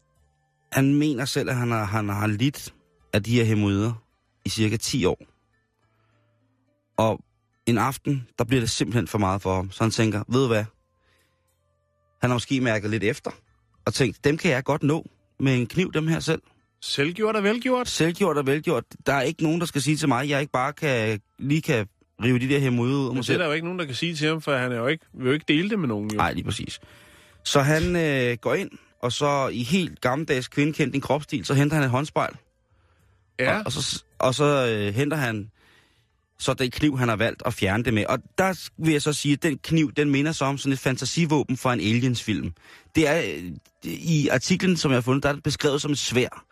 [0.72, 2.74] han mener selv, at han har, han har lidt
[3.13, 3.93] af de her hemorrider
[4.45, 5.20] i cirka 10 år.
[6.97, 7.20] Og
[7.65, 9.72] en aften, der bliver det simpelthen for meget for ham.
[9.72, 10.65] Så han tænker, ved du hvad?
[12.22, 13.32] Han har måske mærket lidt efter,
[13.86, 15.05] og tænkt, dem kan jeg godt nå
[15.39, 16.41] med en kniv, dem her selv.
[16.82, 17.88] Selvgjort og velgjort.
[17.88, 18.84] Selvgjort og velgjort.
[19.05, 21.61] Der er ikke nogen, der skal sige til mig, at jeg ikke bare kan, lige
[21.61, 21.88] kan
[22.24, 23.86] rive de der hemorrider ud af Men mig det er der jo ikke nogen, der
[23.86, 25.88] kan sige til ham, for han er jo ikke, vil jo ikke dele det med
[25.88, 26.11] nogen.
[26.11, 26.17] Jo.
[26.17, 26.80] Nej, lige præcis.
[27.43, 31.76] Så han øh, går ind, og så i helt gammeldags kvindekendt en kropsstil, så henter
[31.76, 32.36] han et håndspejl.
[33.39, 35.51] Ja, Og, og så, og så øh, henter han
[36.39, 38.05] så den kniv, han har valgt at fjerne det med.
[38.05, 40.79] Og der vil jeg så sige, at den kniv, den minder så om sådan et
[40.79, 42.53] fantasivåben fra en Aliens-film.
[42.95, 43.51] Det er, øh,
[43.85, 46.45] i artiklen, som jeg har fundet, der er det beskrevet som et svær.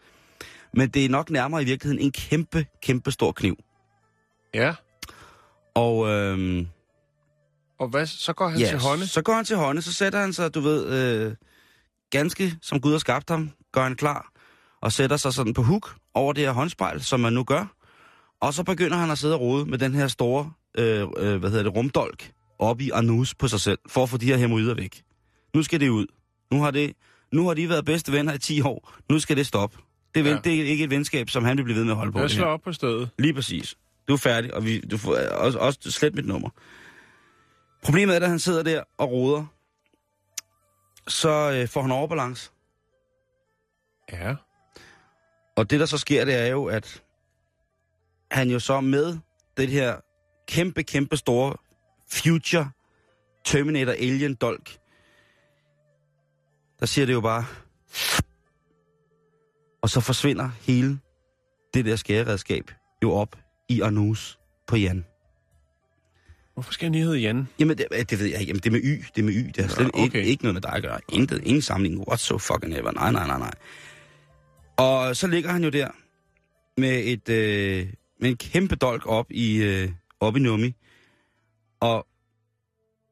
[0.73, 3.55] Men det er nok nærmere i virkeligheden en kæmpe, kæmpe stor kniv.
[4.53, 4.73] ja.
[5.75, 6.67] Og øhm,
[7.79, 9.07] Og hvad, så går han ja, til hånde.
[9.07, 11.35] så går han til hånde, så sætter han sig, du ved, øh,
[12.09, 14.31] ganske som Gud har skabt ham, gør han klar,
[14.81, 17.76] og sætter sig sådan på huk over det her håndspejl, som man nu gør.
[18.41, 21.49] Og så begynder han at sidde og rode med den her store, øh, øh, hvad
[21.49, 24.73] hedder det, rumdolk op i anus på sig selv, for at få de her hemorrider
[24.75, 25.03] væk.
[25.55, 26.05] Nu skal det ud.
[26.51, 26.93] Nu har, det,
[27.33, 28.93] nu har de været bedste venner i 10 år.
[29.09, 29.77] Nu skal det stoppe.
[30.15, 30.37] Det er, Ja.
[30.43, 32.19] det er ikke et venskab, som han vil blive ved med at holde på.
[32.19, 33.09] Jeg slår op på stedet.
[33.19, 33.75] Lige præcis.
[34.07, 36.49] Du er færdig, og vi, du får også, også slet mit nummer.
[37.83, 39.45] Problemet er, at han sidder der og roder,
[41.07, 42.51] så øh, får han overbalance.
[44.11, 44.35] Ja.
[45.57, 47.03] Og det, der så sker, det er jo, at
[48.31, 49.17] han jo så med
[49.57, 49.95] det her
[50.47, 51.55] kæmpe, kæmpe store
[52.11, 52.69] Future
[53.45, 54.77] Terminator Alien Dolk,
[56.79, 57.45] der siger det jo bare...
[59.81, 60.99] Og så forsvinder hele
[61.73, 62.71] det der skæreredskab
[63.03, 63.35] jo op
[63.69, 65.05] i Arnus på Jan.
[66.53, 67.47] Hvorfor skal han lige hedde Jan?
[67.59, 68.49] Jamen, det, det ved jeg ikke.
[68.49, 69.03] Jamen, det er med Y.
[69.15, 69.47] Det er med Y.
[69.55, 70.25] Det har slet ikke, okay.
[70.25, 70.99] ikke noget med dig at gøre.
[71.09, 72.07] Intet, ingen sammenligning.
[72.07, 72.91] What so fucking ever.
[72.91, 73.53] Nej, nej, nej, nej.
[74.77, 75.87] Og så ligger han jo der
[76.77, 79.89] med et øh, med en kæmpe dolk op i, øh,
[80.19, 80.73] op i nummi.
[81.79, 82.07] Og,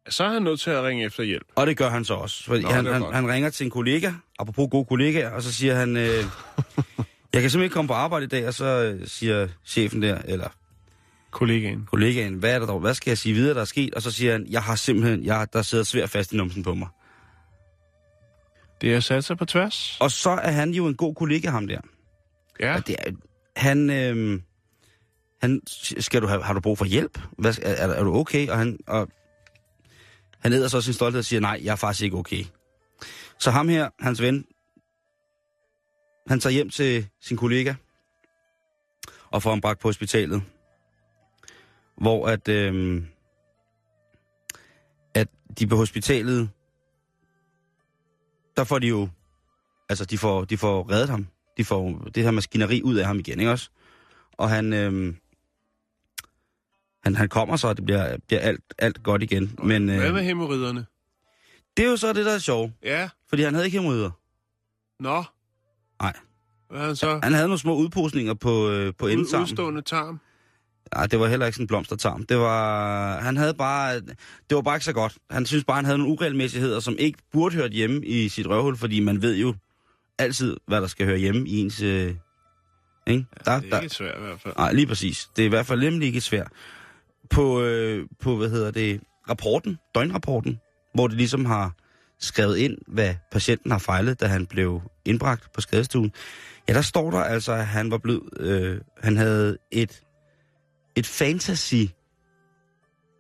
[0.10, 1.46] Så er han nødt til at ringe efter hjælp.
[1.56, 2.44] og det gør han så også.
[2.44, 3.16] Fordi Nå, han, han, godt.
[3.16, 6.30] han ringer til en kollega, apropos gode kollegaer, og så siger han, øh, jeg kan
[7.34, 10.50] simpelthen ikke komme på arbejde i dag, og så øh, siger chefen der, eller
[11.32, 11.86] Kollegaen.
[11.92, 13.94] kollegaen, hvad er der dog, hvad skal jeg sige videre, der er sket?
[13.94, 16.74] Og så siger han, jeg har simpelthen, jeg, der sidder svært fast i numsen på
[16.74, 16.88] mig.
[18.82, 19.98] Det er sat sig på tværs.
[20.00, 21.80] Og så er han jo en god kollega, ham der.
[22.60, 22.76] Ja.
[22.76, 23.12] Og det er,
[23.56, 24.40] han, øh,
[25.46, 25.62] han,
[26.00, 27.20] skal du have, har du brug for hjælp?
[27.38, 28.50] Hvad, er, er, du okay?
[28.50, 29.10] Og han, og
[30.40, 32.46] han æder så sin stolthed og siger, nej, jeg er faktisk ikke okay.
[33.40, 34.46] Så ham her, hans ven,
[36.28, 37.74] han tager hjem til sin kollega
[39.32, 40.44] og får ham bragt på hospitalet.
[41.98, 43.04] Hvor at, øh,
[45.14, 45.28] at
[45.60, 46.50] de på hospitalet,
[48.58, 49.10] der får de jo,
[49.90, 51.28] altså de får, de får reddet ham
[51.58, 53.70] de får det her maskineri ud af ham igen, ikke også?
[54.32, 55.14] Og han, øh,
[57.06, 59.56] han, han kommer så, og det bliver, bliver alt, alt godt igen.
[59.64, 60.86] Men Hvad med øh, hemorriderne?
[61.78, 63.10] det er jo så det, der er sjovt, Ja.
[63.30, 64.12] fordi han havde ikke hemorrider.
[65.00, 65.24] Nå.
[66.02, 66.14] Nej.
[66.70, 67.20] Hvad han så?
[67.24, 69.44] Han havde nogle små udposninger på, øh, på endetarmen.
[69.44, 70.20] udstående tarm.
[70.96, 72.26] Nej, det var heller ikke sådan en blomstertarm.
[72.26, 73.96] Det var, han havde bare,
[74.50, 75.18] det var bare ikke så godt.
[75.32, 78.78] Han synes bare, han havde nogle uregelmæssigheder, som ikke burde hørt hjemme i sit røvhul,
[78.78, 79.56] fordi man ved jo
[80.20, 81.82] altid, hvad der skal høre hjemme i ens...
[81.82, 82.16] Øh,
[83.08, 83.26] ikke?
[83.46, 84.54] Der, Det er der, ikke svært i hvert fald.
[84.58, 85.30] Nej, lige præcis.
[85.36, 86.48] Det er i hvert fald nemlig ikke svært.
[87.30, 90.60] På, øh, på, hvad hedder det, rapporten, døgnrapporten,
[90.94, 91.72] hvor det ligesom har
[92.20, 96.12] skrevet ind, hvad patienten har fejlet, da han blev indbragt på skadestuen.
[96.70, 100.02] Ja, der står der altså, at han var blevet, øh, han havde et,
[100.96, 101.76] et fantasy,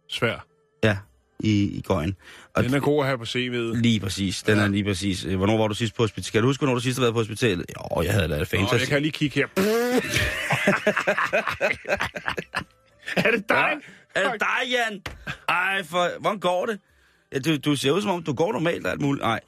[0.10, 0.46] Svær.
[0.84, 0.98] ja,
[1.40, 2.16] i, i gøjen.
[2.56, 3.82] Og Den er god at have på CV'et.
[3.82, 4.64] Lige præcis, den Ja.
[4.64, 5.24] er lige præcis.
[5.24, 6.32] Hvornår var du sidst på hospitalet?
[6.32, 7.66] Kan du huske, hvornår du sidst har været på hospitalet?
[7.96, 8.82] Jo, jeg havde da et Nå, fantasy.
[8.82, 9.48] jeg kan lige kigge her.
[13.26, 13.72] er det dig?
[14.16, 15.02] Er det dig, Jan?
[15.50, 16.80] Ej, for, hvordan går det?
[17.34, 19.24] Ja, du, du ser ud som om, du går normalt og alt muligt.
[19.24, 19.40] Nej,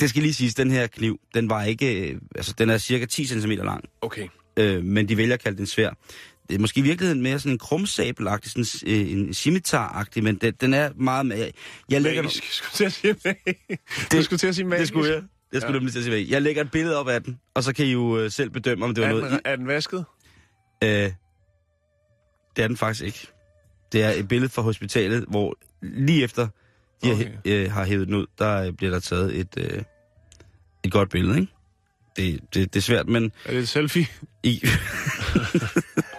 [0.00, 3.04] det skal lige siges, den her kniv, den var ikke, øh, altså den er cirka
[3.06, 4.28] 10 cm lang, Okay.
[4.56, 5.90] øh, men de vælger at kalde den svær.
[6.48, 10.54] Det er måske i virkeligheden mere sådan en krumsabelagtig, sådan øh, en scimitar-agtig, men den,
[10.60, 11.50] den er meget mere...
[11.90, 12.52] Jeg lægger, Magisk.
[12.52, 14.12] Skulle til at sige magisk.
[14.12, 14.80] Du skulle til at sige magisk.
[14.80, 15.22] det skulle jeg.
[15.52, 15.72] Jeg skulle Ja.
[15.72, 15.78] ja.
[15.78, 17.92] nemlig til at sige, jeg lægger et billede op af den, og så kan I
[17.92, 19.30] jo øh, selv bedømme, om det var Er noget...
[19.30, 20.04] den, er den vasket?
[20.84, 21.12] Øh,
[22.56, 23.26] det er den faktisk ikke.
[23.92, 26.48] Det er et billede fra hospitalet, hvor lige efter
[27.04, 27.24] de okay.
[27.24, 29.82] Har, øh, har hævet den ud, der øh, bliver der taget et, øh,
[30.84, 31.52] et godt billede, ikke?
[32.16, 34.06] Det, det, det er svært, men Er det et selfie?
[34.42, 34.62] i...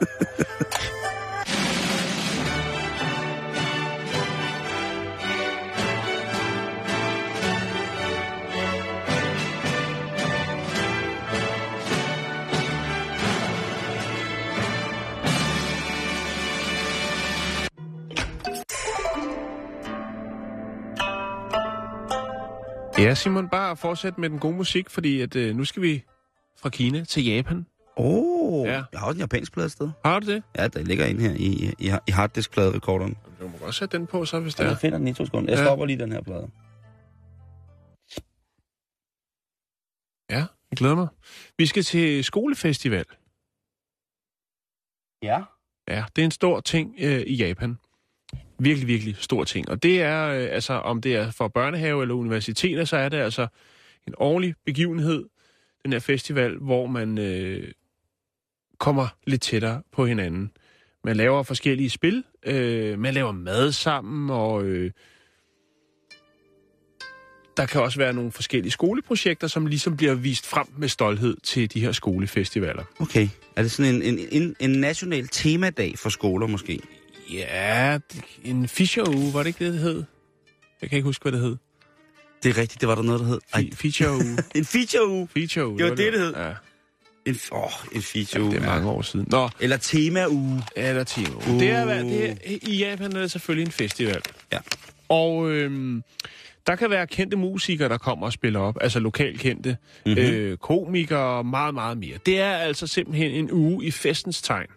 [23.05, 26.03] Ja, Simon, bare fortsæt med den gode musik, fordi at, øh, nu skal vi
[26.57, 27.65] fra Kina til Japan.
[27.97, 28.71] Åh, oh, Ja.
[28.91, 29.89] jeg har også en japansk plade sted.
[30.05, 30.43] Har du det?
[30.57, 33.17] Ja, der ligger en her i, i, i harddisk-plade-rekorderen.
[33.39, 34.65] Du må godt sætte den på, så hvis det Ja.
[34.65, 34.69] er.
[34.71, 35.51] Jeg finder den i to sekunder.
[35.51, 35.65] Jeg Ja.
[35.65, 36.51] stopper lige den her plade.
[40.29, 41.07] Ja, jeg glæder mig.
[41.57, 43.05] Vi skal til skolefestival.
[45.23, 45.43] Ja.
[45.87, 47.77] Ja, det er en stor ting øh, i Japan.
[48.59, 49.69] Virkelig, virkelig stor ting.
[49.69, 53.17] Og det er, øh, altså, om det er for børnehave eller universiteter, så er det
[53.17, 53.47] altså
[54.07, 55.25] en årlig begivenhed,
[55.83, 57.71] den her festival, hvor man øh,
[58.77, 60.51] kommer lidt tættere på hinanden.
[61.03, 64.91] Man laver forskellige spil, øh, man laver mad sammen, og øh,
[67.57, 71.73] der kan også være nogle forskellige skoleprojekter, som ligesom bliver vist frem med stolthed til
[71.73, 72.83] de her skolefestivaler.
[72.99, 73.27] Okay.
[73.55, 76.79] Er det sådan en, en, en, en national temadag for skoler måske?
[77.33, 77.97] Ja,
[78.43, 80.03] en Fischer-uge, var det ikke det, det hed?
[80.81, 81.57] Jeg kan ikke huske, hvad det hed.
[82.43, 83.39] Det er rigtigt, det var der noget, der hed.
[83.53, 84.37] Ej, Feature-uge.
[84.55, 85.27] en feature-uge.
[85.33, 85.77] Feature-uge.
[85.77, 86.33] Det var det, det hed.
[86.35, 86.51] Ja.
[87.25, 89.27] En, åh, en feature Det er mange år siden.
[89.29, 90.63] Nå, Eller tema-uge.
[90.77, 91.39] ja, der er Timo.
[91.59, 94.21] Det er, det er, I Japan er det selvfølgelig en festival.
[94.53, 94.57] Ja.
[95.09, 96.03] Og øhm,
[96.67, 98.77] der kan være kendte musikere, der kommer og spiller op.
[98.81, 99.77] Altså lokalt kendte.
[100.05, 100.21] Mm-hmm.
[100.21, 102.17] Øh, komikere og meget, meget mere.
[102.25, 104.67] Det er altså simpelthen en uge i festens tegn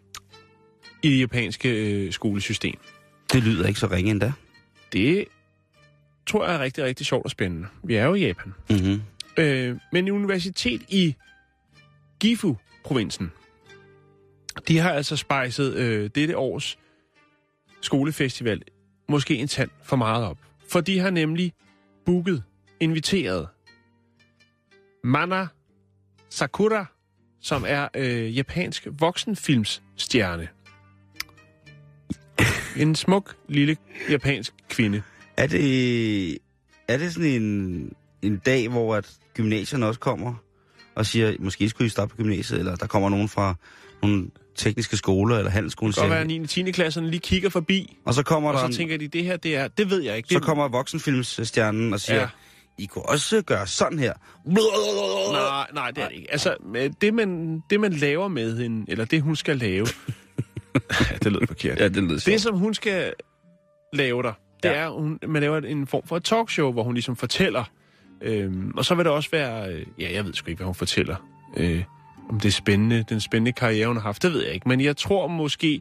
[1.08, 2.78] i det japanske øh, skolesystem.
[3.32, 4.32] Det lyder ikke så ringe endda.
[4.92, 5.24] Det
[6.26, 7.68] tror jeg er rigtig, rigtig sjovt og spændende.
[7.84, 8.54] Vi er jo i Japan.
[8.70, 9.02] Mm-hmm.
[9.36, 11.14] Øh, men universitet i
[12.20, 13.32] Gifu-provinsen,
[14.68, 16.78] de har altså spejset øh, dette års
[17.80, 18.62] skolefestival
[19.08, 20.38] måske en tand for meget op.
[20.68, 21.52] For de har nemlig
[22.06, 22.42] booket,
[22.80, 23.48] inviteret
[25.04, 25.46] Mana
[26.30, 26.86] Sakura,
[27.40, 30.48] som er øh, japansk voksenfilmsstjerne.
[32.78, 33.76] En smuk, lille
[34.10, 35.02] japansk kvinde.
[35.36, 36.38] Er det,
[36.88, 40.34] er det sådan en, en dag, hvor at gymnasierne også kommer
[40.94, 43.54] og siger, måske skulle I stoppe på gymnasiet, eller der kommer nogen fra
[44.02, 44.26] nogle
[44.56, 45.88] tekniske skoler eller handelsskolen.
[45.92, 46.62] Det kan godt være, siger- at 9.
[46.62, 46.72] og 10.
[46.72, 49.36] klasserne lige kigger forbi, Og så kommer og der så en, tænker de, det her,
[49.36, 50.28] det er, det ved jeg ikke.
[50.28, 52.28] så Det, kommer voksenfilmsstjernen og siger, Ja.
[52.78, 54.12] I kunne også gøre sådan her.
[54.46, 56.30] Nej, nej, det er det ikke.
[56.32, 59.86] Altså, med det man, det man laver med hende, eller det hun skal lave,
[61.22, 61.78] det lød forkert.
[61.80, 63.12] Ja, det lyder Det, som hun skal
[63.92, 64.74] lave der, det Ja.
[64.74, 67.64] er, hun, man laver en form for et talkshow, hvor hun ligesom fortæller.
[68.22, 70.74] Øhm, og så vil det også være, øh, ja, jeg ved sgu ikke, hvad hun
[70.74, 71.16] fortæller.
[71.56, 71.82] Øh,
[72.30, 74.68] om det er spændende, den spændende karriere, hun har haft, det ved jeg ikke.
[74.68, 75.80] Men jeg tror måske,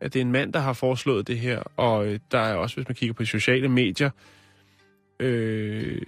[0.00, 1.58] at det er en mand, der har foreslået det her.
[1.76, 4.10] Og øh, der er også, hvis man kigger på de sociale medier,
[5.20, 6.02] øh,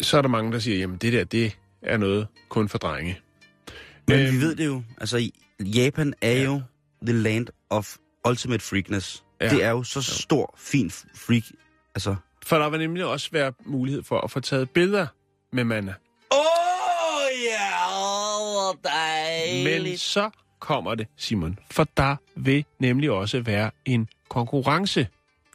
[0.00, 3.18] så er der mange, der siger, jamen det der, det er noget kun for drenge.
[4.08, 4.82] Men Øhm, vi ved det jo.
[4.98, 5.30] Altså,
[5.60, 6.42] Japan er ja.
[6.42, 6.62] jo
[7.06, 7.96] the land of
[8.28, 9.24] ultimate freakness.
[9.40, 9.48] Ja.
[9.48, 11.42] Det er jo så stor, fin freak.
[11.94, 12.16] Altså...
[12.46, 15.06] For der vil nemlig også være mulighed for at få taget billeder
[15.52, 15.94] med Manna.
[16.32, 16.44] Åh, oh,
[17.44, 17.70] ja,
[18.52, 19.82] hvor dejligt.
[19.84, 25.06] Men så kommer det, Simon, for der vil nemlig også være en konkurrence,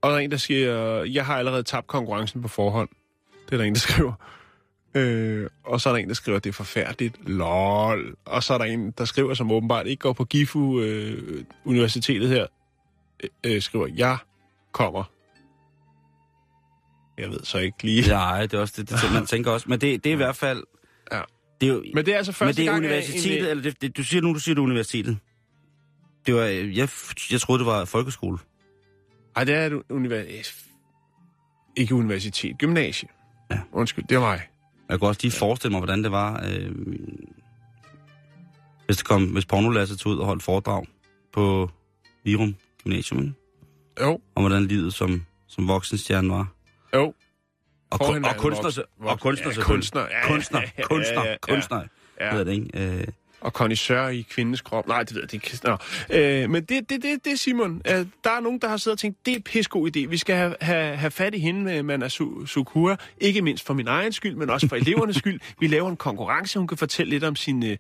[0.02, 2.90] og der er en, der siger, jeg har allerede tabt konkurrencen på forhånd.
[3.48, 4.14] Det er der en, der skriver.
[4.96, 7.30] Øh, og så er der en, der skriver, det er forfærdeligt.
[7.30, 8.16] Lol.
[8.26, 12.30] Og så er der en, der skriver, som åbenbart ikke går på Gifu øh, Universitetet
[12.30, 12.46] her,
[13.24, 14.18] øh, øh, skriver, jeg
[14.72, 15.04] kommer.
[17.18, 18.10] Jeg ved så ikke lige.
[18.10, 19.70] Nej, det er også det, det man tænker også.
[19.70, 20.64] Men det, det er i hvert fald...
[21.12, 21.22] Ja.
[21.62, 23.46] Det er jo, Men det er altså men første det er gang, at universitetet, en,
[23.46, 25.18] eller det, det, du siger nu, du siger det er universitetet.
[26.26, 26.90] Det var, jeg,
[27.32, 28.38] jeg troede, det var folkeskole.
[29.36, 30.64] Ej, det er et universitet.
[31.76, 33.10] Ikke universitet, gymnasie.
[33.52, 33.60] Ja.
[33.72, 34.42] Undskyld, det er mig.
[34.90, 36.72] Jeg kunne også lige forestille mig, hvordan det var, øh,
[38.86, 40.86] hvis, det kom, hvis pornolasse tog ud og holdt foredrag
[41.34, 41.70] på
[42.24, 43.34] Virum Gymnasium, ikke?
[44.02, 46.48] Jo, om hvordan livet som, som voksenstjerne var.
[46.96, 47.14] jo.
[47.92, 51.32] Og, kun, og kunstner, voksen- og kunstner ja, kunstner, ja, kunstner, ja, ja, kunstner, ja,
[51.32, 51.38] ja.
[51.42, 51.84] kunstner,
[52.20, 52.30] Ja.
[52.32, 52.98] hedder det, ikke?
[53.00, 53.08] Øh,
[53.48, 54.88] og kondisør i kvindens krop.
[54.88, 55.60] Nej, det ved jeg det ikke.
[55.64, 55.78] Nå.
[56.14, 57.82] Øh, men det, det, det, det Simon.
[57.88, 60.08] Øh, der er nogen, der har siddet og tænkt, det er en god idé.
[60.08, 62.08] Vi skal have, have, have fat i hende øh, med Mana
[62.46, 62.98] Sukura.
[63.18, 65.40] Ikke mindst for min egen skyld, men også for elevernes skyld.
[65.60, 66.60] Vi laver en konkurrence.
[66.60, 67.64] Hun kan fortælle lidt om sin...
[67.64, 67.78] Øh,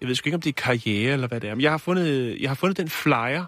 [0.00, 1.54] jeg ved sgu ikke, om det er karriere eller hvad det er.
[1.54, 3.44] Men jeg har fundet, jeg har fundet den flyer,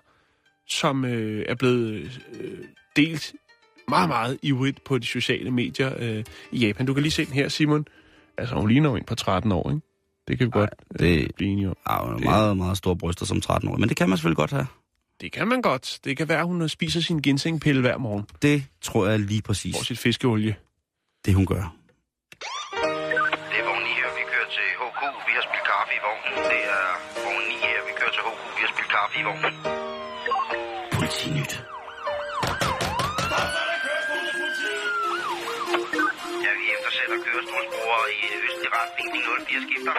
[0.69, 2.59] som øh, er blevet øh,
[2.97, 3.35] delt
[3.89, 6.87] meget, meget ivrigt på de sociale medier øh, i Japan.
[6.87, 7.87] Du kan lige se den her, Simon.
[8.39, 9.86] Altså, hun ligner jo en på 13 år, ikke?
[10.29, 11.77] Det kan vi godt det- blive enige om.
[11.89, 13.77] Ja, hun har meget, meget store bryster som 13 år.
[13.77, 14.67] Men det kan man selvfølgelig godt have.
[15.21, 15.99] Det kan man godt.
[16.05, 18.27] Det kan være, at hun spiser sin ginsengpille hver morgen.
[18.43, 20.57] Det tror jeg lige præcis, Får sit fiskeolie.
[21.25, 21.55] det hun gør.
[23.53, 25.01] Det er vogn 9 her, vi kører til HK.
[25.29, 26.35] Vi har spillet kaffe i vognen.
[26.53, 26.87] Det er
[27.25, 28.39] vogn 9 her, vi kører til HK.
[28.57, 29.55] Vi har spillet kaffe i vognen.
[30.99, 31.53] Politinyt.
[37.17, 39.07] Vi eftersætter kørestolsbrugere i østlig retning.
[39.15, 39.93] De 04 skifter.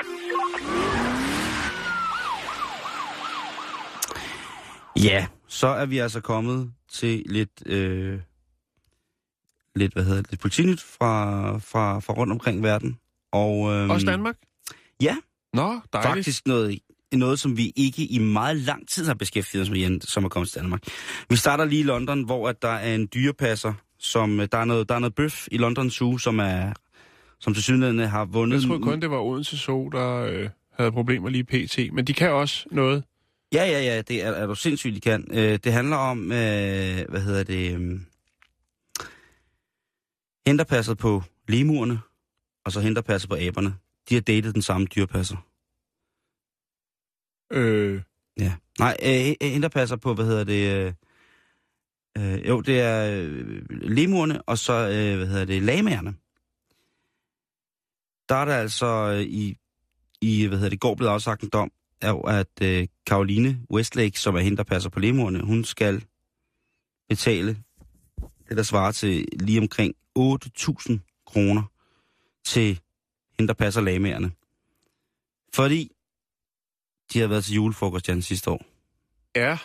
[5.04, 8.20] Ja, så er vi altså kommet til lidt, øh,
[9.76, 13.00] lidt hvad hedder det, lidt politinyt fra, fra, fra rundt omkring verden.
[13.32, 14.36] Og, øh, Også Danmark?
[15.02, 15.16] Ja,
[15.54, 16.14] Nå, dejligt.
[16.16, 16.80] faktisk noget,
[17.14, 20.30] noget, som vi ikke i meget lang tid har beskæftiget os med, Jan, som er
[20.30, 20.82] kommet til Danmark.
[21.30, 24.66] Vi starter lige i London, hvor at der er en dyrepasser, som øh, der er
[24.66, 26.74] noget, der er noget bøf i London Zoo, som er
[27.40, 28.62] som til synligheden har vundet...
[28.62, 31.94] Jeg troede kun, det var Odense Zoo, der øh, havde problemer lige pt.
[31.94, 33.04] Men de kan også noget.
[33.54, 35.28] Ja, ja, ja, det er, er du sindssygt, de kan.
[35.32, 38.00] Øh, det handler om, øh, hvad hedder det, øh,
[40.48, 42.00] henterpasset på lemurerne,
[42.66, 43.76] og så henterpasset på aberne.
[44.10, 45.38] De har datet den samme dyrepasser.
[47.52, 48.02] Øh,
[48.40, 48.54] Ja.
[48.80, 50.94] Nej, øh, henterpasser på, hvad hedder det,
[52.18, 56.16] øh, øh, jo, det er øh, lemurerne, og så, øh, hvad hedder det, lamaerne.
[58.30, 59.58] Der er der altså øh, i,
[60.22, 61.72] i, hvad hedder det, går blevet afsagt en dom,
[62.02, 66.06] er at øh, Caroline Westlake, som er hende, der passer på lemurerne, hun skal
[67.10, 67.64] betale
[68.50, 71.64] det, der svarer til lige omkring 8.000 kroner
[72.46, 72.80] til
[73.38, 74.32] hende, der passer lamaerne.
[75.54, 75.92] Fordi
[77.14, 78.66] de har været til julefrokost, Jan, sidste år.
[79.36, 79.60] ja,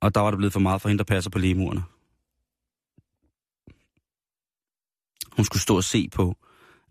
[0.00, 1.82] Og der var det blevet for meget for hende, der passer på lemurerne.
[5.36, 6.36] Hun skulle stå og se på,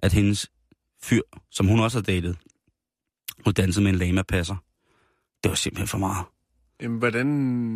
[0.03, 0.51] at hendes
[1.03, 1.21] fyr,
[1.51, 2.37] som hun også har datet,
[3.45, 4.55] hun dansede med en lama-passer.
[5.43, 6.25] Det var simpelthen for meget.
[6.81, 7.27] jamen, hvordan...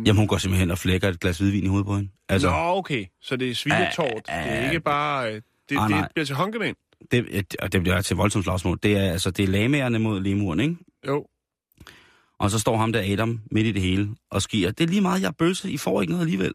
[0.06, 2.10] Jamen, hun går simpelthen og flækker et glas hvidvin i hovedet på hende.
[2.28, 3.06] Altså, Nå, okay.
[3.20, 4.12] Så det er svigetort.
[4.14, 5.34] Det er ikke bare...
[5.34, 6.76] øh, Det, Ah, det bliver til håndgemænd.
[7.10, 8.78] det, og det bliver til voldsomt slagsmål.
[8.82, 10.76] Det er, altså, det er lamaerne mod lemuren, ikke?
[11.08, 11.26] Jo.
[12.38, 14.70] Og så står ham der Adam midt i det hele og skier.
[14.70, 15.70] Det er lige meget, jeg er bøsse.
[15.70, 16.52] I får ikke noget alligevel.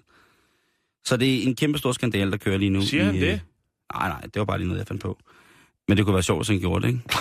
[1.06, 2.82] Så det er en kæmpe stor skandal, der kører lige nu.
[2.82, 3.34] Siger han i, det?
[3.34, 3.40] øh,
[3.94, 5.20] Nej, nej, det var bare lige noget, jeg fandt på.
[5.88, 7.04] Men det kunne være sjovt, hvis han gjorde det, ikke?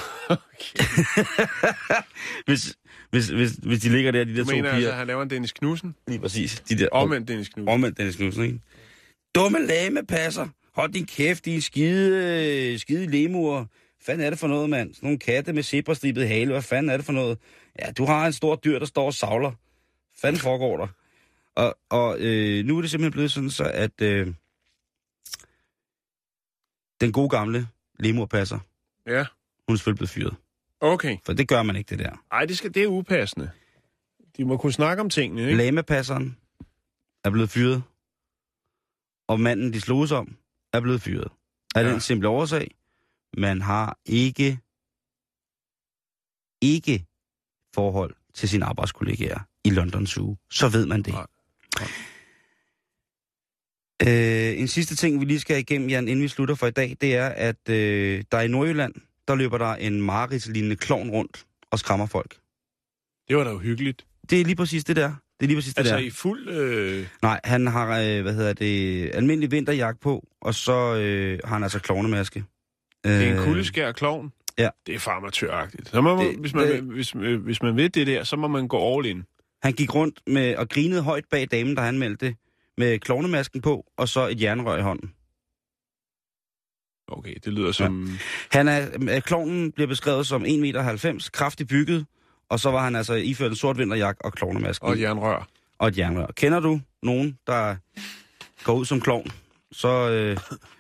[2.47, 2.77] hvis,
[3.11, 4.75] hvis, hvis, hvis de ligger der, de der Du to mener piger.
[4.75, 5.95] altså, han laver en Dennis Knudsen?
[6.09, 6.61] Lige præcis.
[6.69, 7.69] De der, Omvendt Dennis Knudsen.
[7.69, 8.61] Omvendt Dennis Knudsen, ikke?
[9.35, 10.49] Dumme lame passer.
[10.75, 13.29] Hold din kæft, de skide, skide.
[13.29, 13.67] Hvad
[14.07, 14.95] fanden er det for noget, mand?
[14.95, 16.51] Sådan nogle katte med zebrastribet hale.
[16.51, 17.39] Hvad fanden er det for noget?
[17.79, 19.53] Ja, du har en stor dyr, der står og savler.
[20.21, 20.87] Fanden foregår der?
[21.55, 24.27] Og, og øh, nu er det simpelthen blevet sådan, så at øh,
[27.01, 27.69] den gode gamle
[27.99, 28.59] lemurpasser,
[29.07, 29.25] Ja.
[29.69, 30.37] hun er selvfølgelig blevet fyret.
[30.81, 31.17] Okay.
[31.27, 32.25] For det gør man ikke, det der.
[32.33, 33.51] Ej, det, skal, det er upassende.
[34.37, 35.57] De må kunne snakke om tingene, ikke?
[35.57, 36.37] Lamepasseren
[37.25, 37.83] er blevet fyret,
[39.29, 40.37] og manden, de sloges om,
[40.73, 41.29] er blevet fyret.
[41.75, 41.91] Af Ja.
[41.93, 42.71] den simple årsag,
[43.39, 44.59] man har ikke,
[46.61, 47.07] ikke
[47.75, 50.37] forhold til sine arbejdskollegaer i London Zoo.
[50.51, 51.13] Så ved man det.
[51.13, 51.27] Nej.
[51.79, 51.89] Nej.
[54.03, 56.97] Øh, en sidste ting, vi lige skal igennem, Jan, inden vi slutter for i dag,
[57.01, 58.95] det er, at øh, der i Nordjylland,
[59.29, 62.37] der løber der en mareridtslignende klovn rundt og skræmmer folk.
[63.29, 64.07] Det var da jo hyggeligt.
[64.31, 65.09] Det er lige præcis det der.
[65.41, 66.01] Det er lige præcis det Altså der.
[66.03, 66.49] i fuld...
[66.49, 67.07] Øh...
[67.23, 71.63] Nej, han har, øh, hvad hedder det, almindelig vinterjakke på, og så øh, har han
[71.63, 72.45] altså klovnemaske.
[73.05, 74.33] Det er en Øh, kuldeskær klovn.
[74.59, 74.69] ja.
[74.87, 75.89] Det er farmatøragtigt.
[75.89, 78.37] Så må man, Det- hvis, man, det- hvis, øh, hvis man ved det der, så
[78.37, 79.23] må man gå all in.
[79.63, 82.35] Han gik rundt med og grinede højt bag damen, der han meldte
[82.79, 85.13] med klovnemasken på, og så et jernrør i hånden.
[87.09, 88.11] Okay, det lyder som...
[88.53, 92.07] Han er, øh, klovnen bliver beskrevet som 1,90 meter, kraftigt bygget,
[92.49, 94.87] og så var han altså iført en sort vinterjakke og klovnemasken.
[94.89, 95.49] Og et jernrør.
[95.79, 96.27] og et jernrør.
[96.27, 97.77] Kender du nogen, der
[98.65, 99.31] går ud som klovn,
[99.73, 100.37] så øh,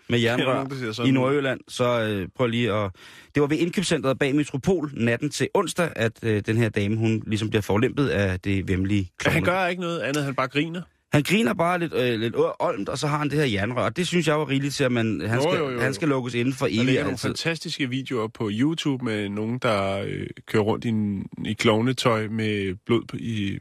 [0.09, 1.11] med jernrør nogen, i?
[1.11, 2.91] Nordjylland, så øh, prøv lige at...
[3.35, 7.23] Det var ved indkøbscentret bag Metropol natten til onsdag, at øh, den her dame, hun
[7.27, 9.35] ligesom bliver forlæmpet af det vemmelige Ja, klovne.
[9.35, 10.83] han gør ikke noget andet, han bare griner.
[11.17, 13.83] Han griner bare lidt, øh, lidt olmt, og så har han det her jernrør.
[13.83, 15.81] Og det synes jeg var rigeligt til, at man, han, Jo, skal, jo, jo.
[15.81, 17.29] han skal lukkes inden for Der evigt ligger nogle altid.
[17.29, 22.75] fantastiske videoer på YouTube med nogen, der øh, kører rundt i, en, i klovnetøj med
[22.87, 23.59] blod på, i,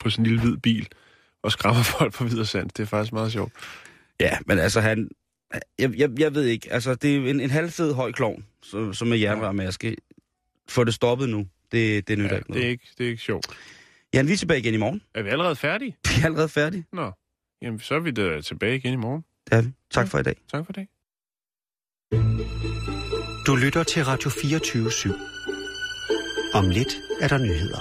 [0.00, 0.88] på sådan en lille hvid bil
[1.42, 2.70] og skræmmer folk på videre sand.
[2.70, 3.52] Det er faktisk meget sjovt.
[4.20, 5.08] Ja, men altså han...
[5.78, 9.08] Jeg, jeg, jeg ved ikke, altså det er en, en halvfed høj klovn, så, som
[9.08, 9.96] med jernrørmaske.
[10.68, 11.46] Få det stoppet nu.
[11.72, 12.62] Det, det nytter Ja, ikke noget.
[12.62, 13.46] det, er ikke, det er ikke sjovt.
[14.16, 15.02] Jan, vi er tilbage igen i morgen.
[15.14, 15.96] Er vi allerede færdige?
[16.08, 16.84] Vi er allerede færdige.
[16.92, 17.12] Nå.
[17.62, 19.24] Jamen, så er vi da tilbage igen i morgen.
[19.46, 19.72] Det er vi.
[19.90, 20.36] Tak for i dag.
[20.52, 20.86] Tak for det.
[23.46, 25.08] Du lytter til Radio 24 /7.
[26.54, 27.80] Om lidt er der nyheder.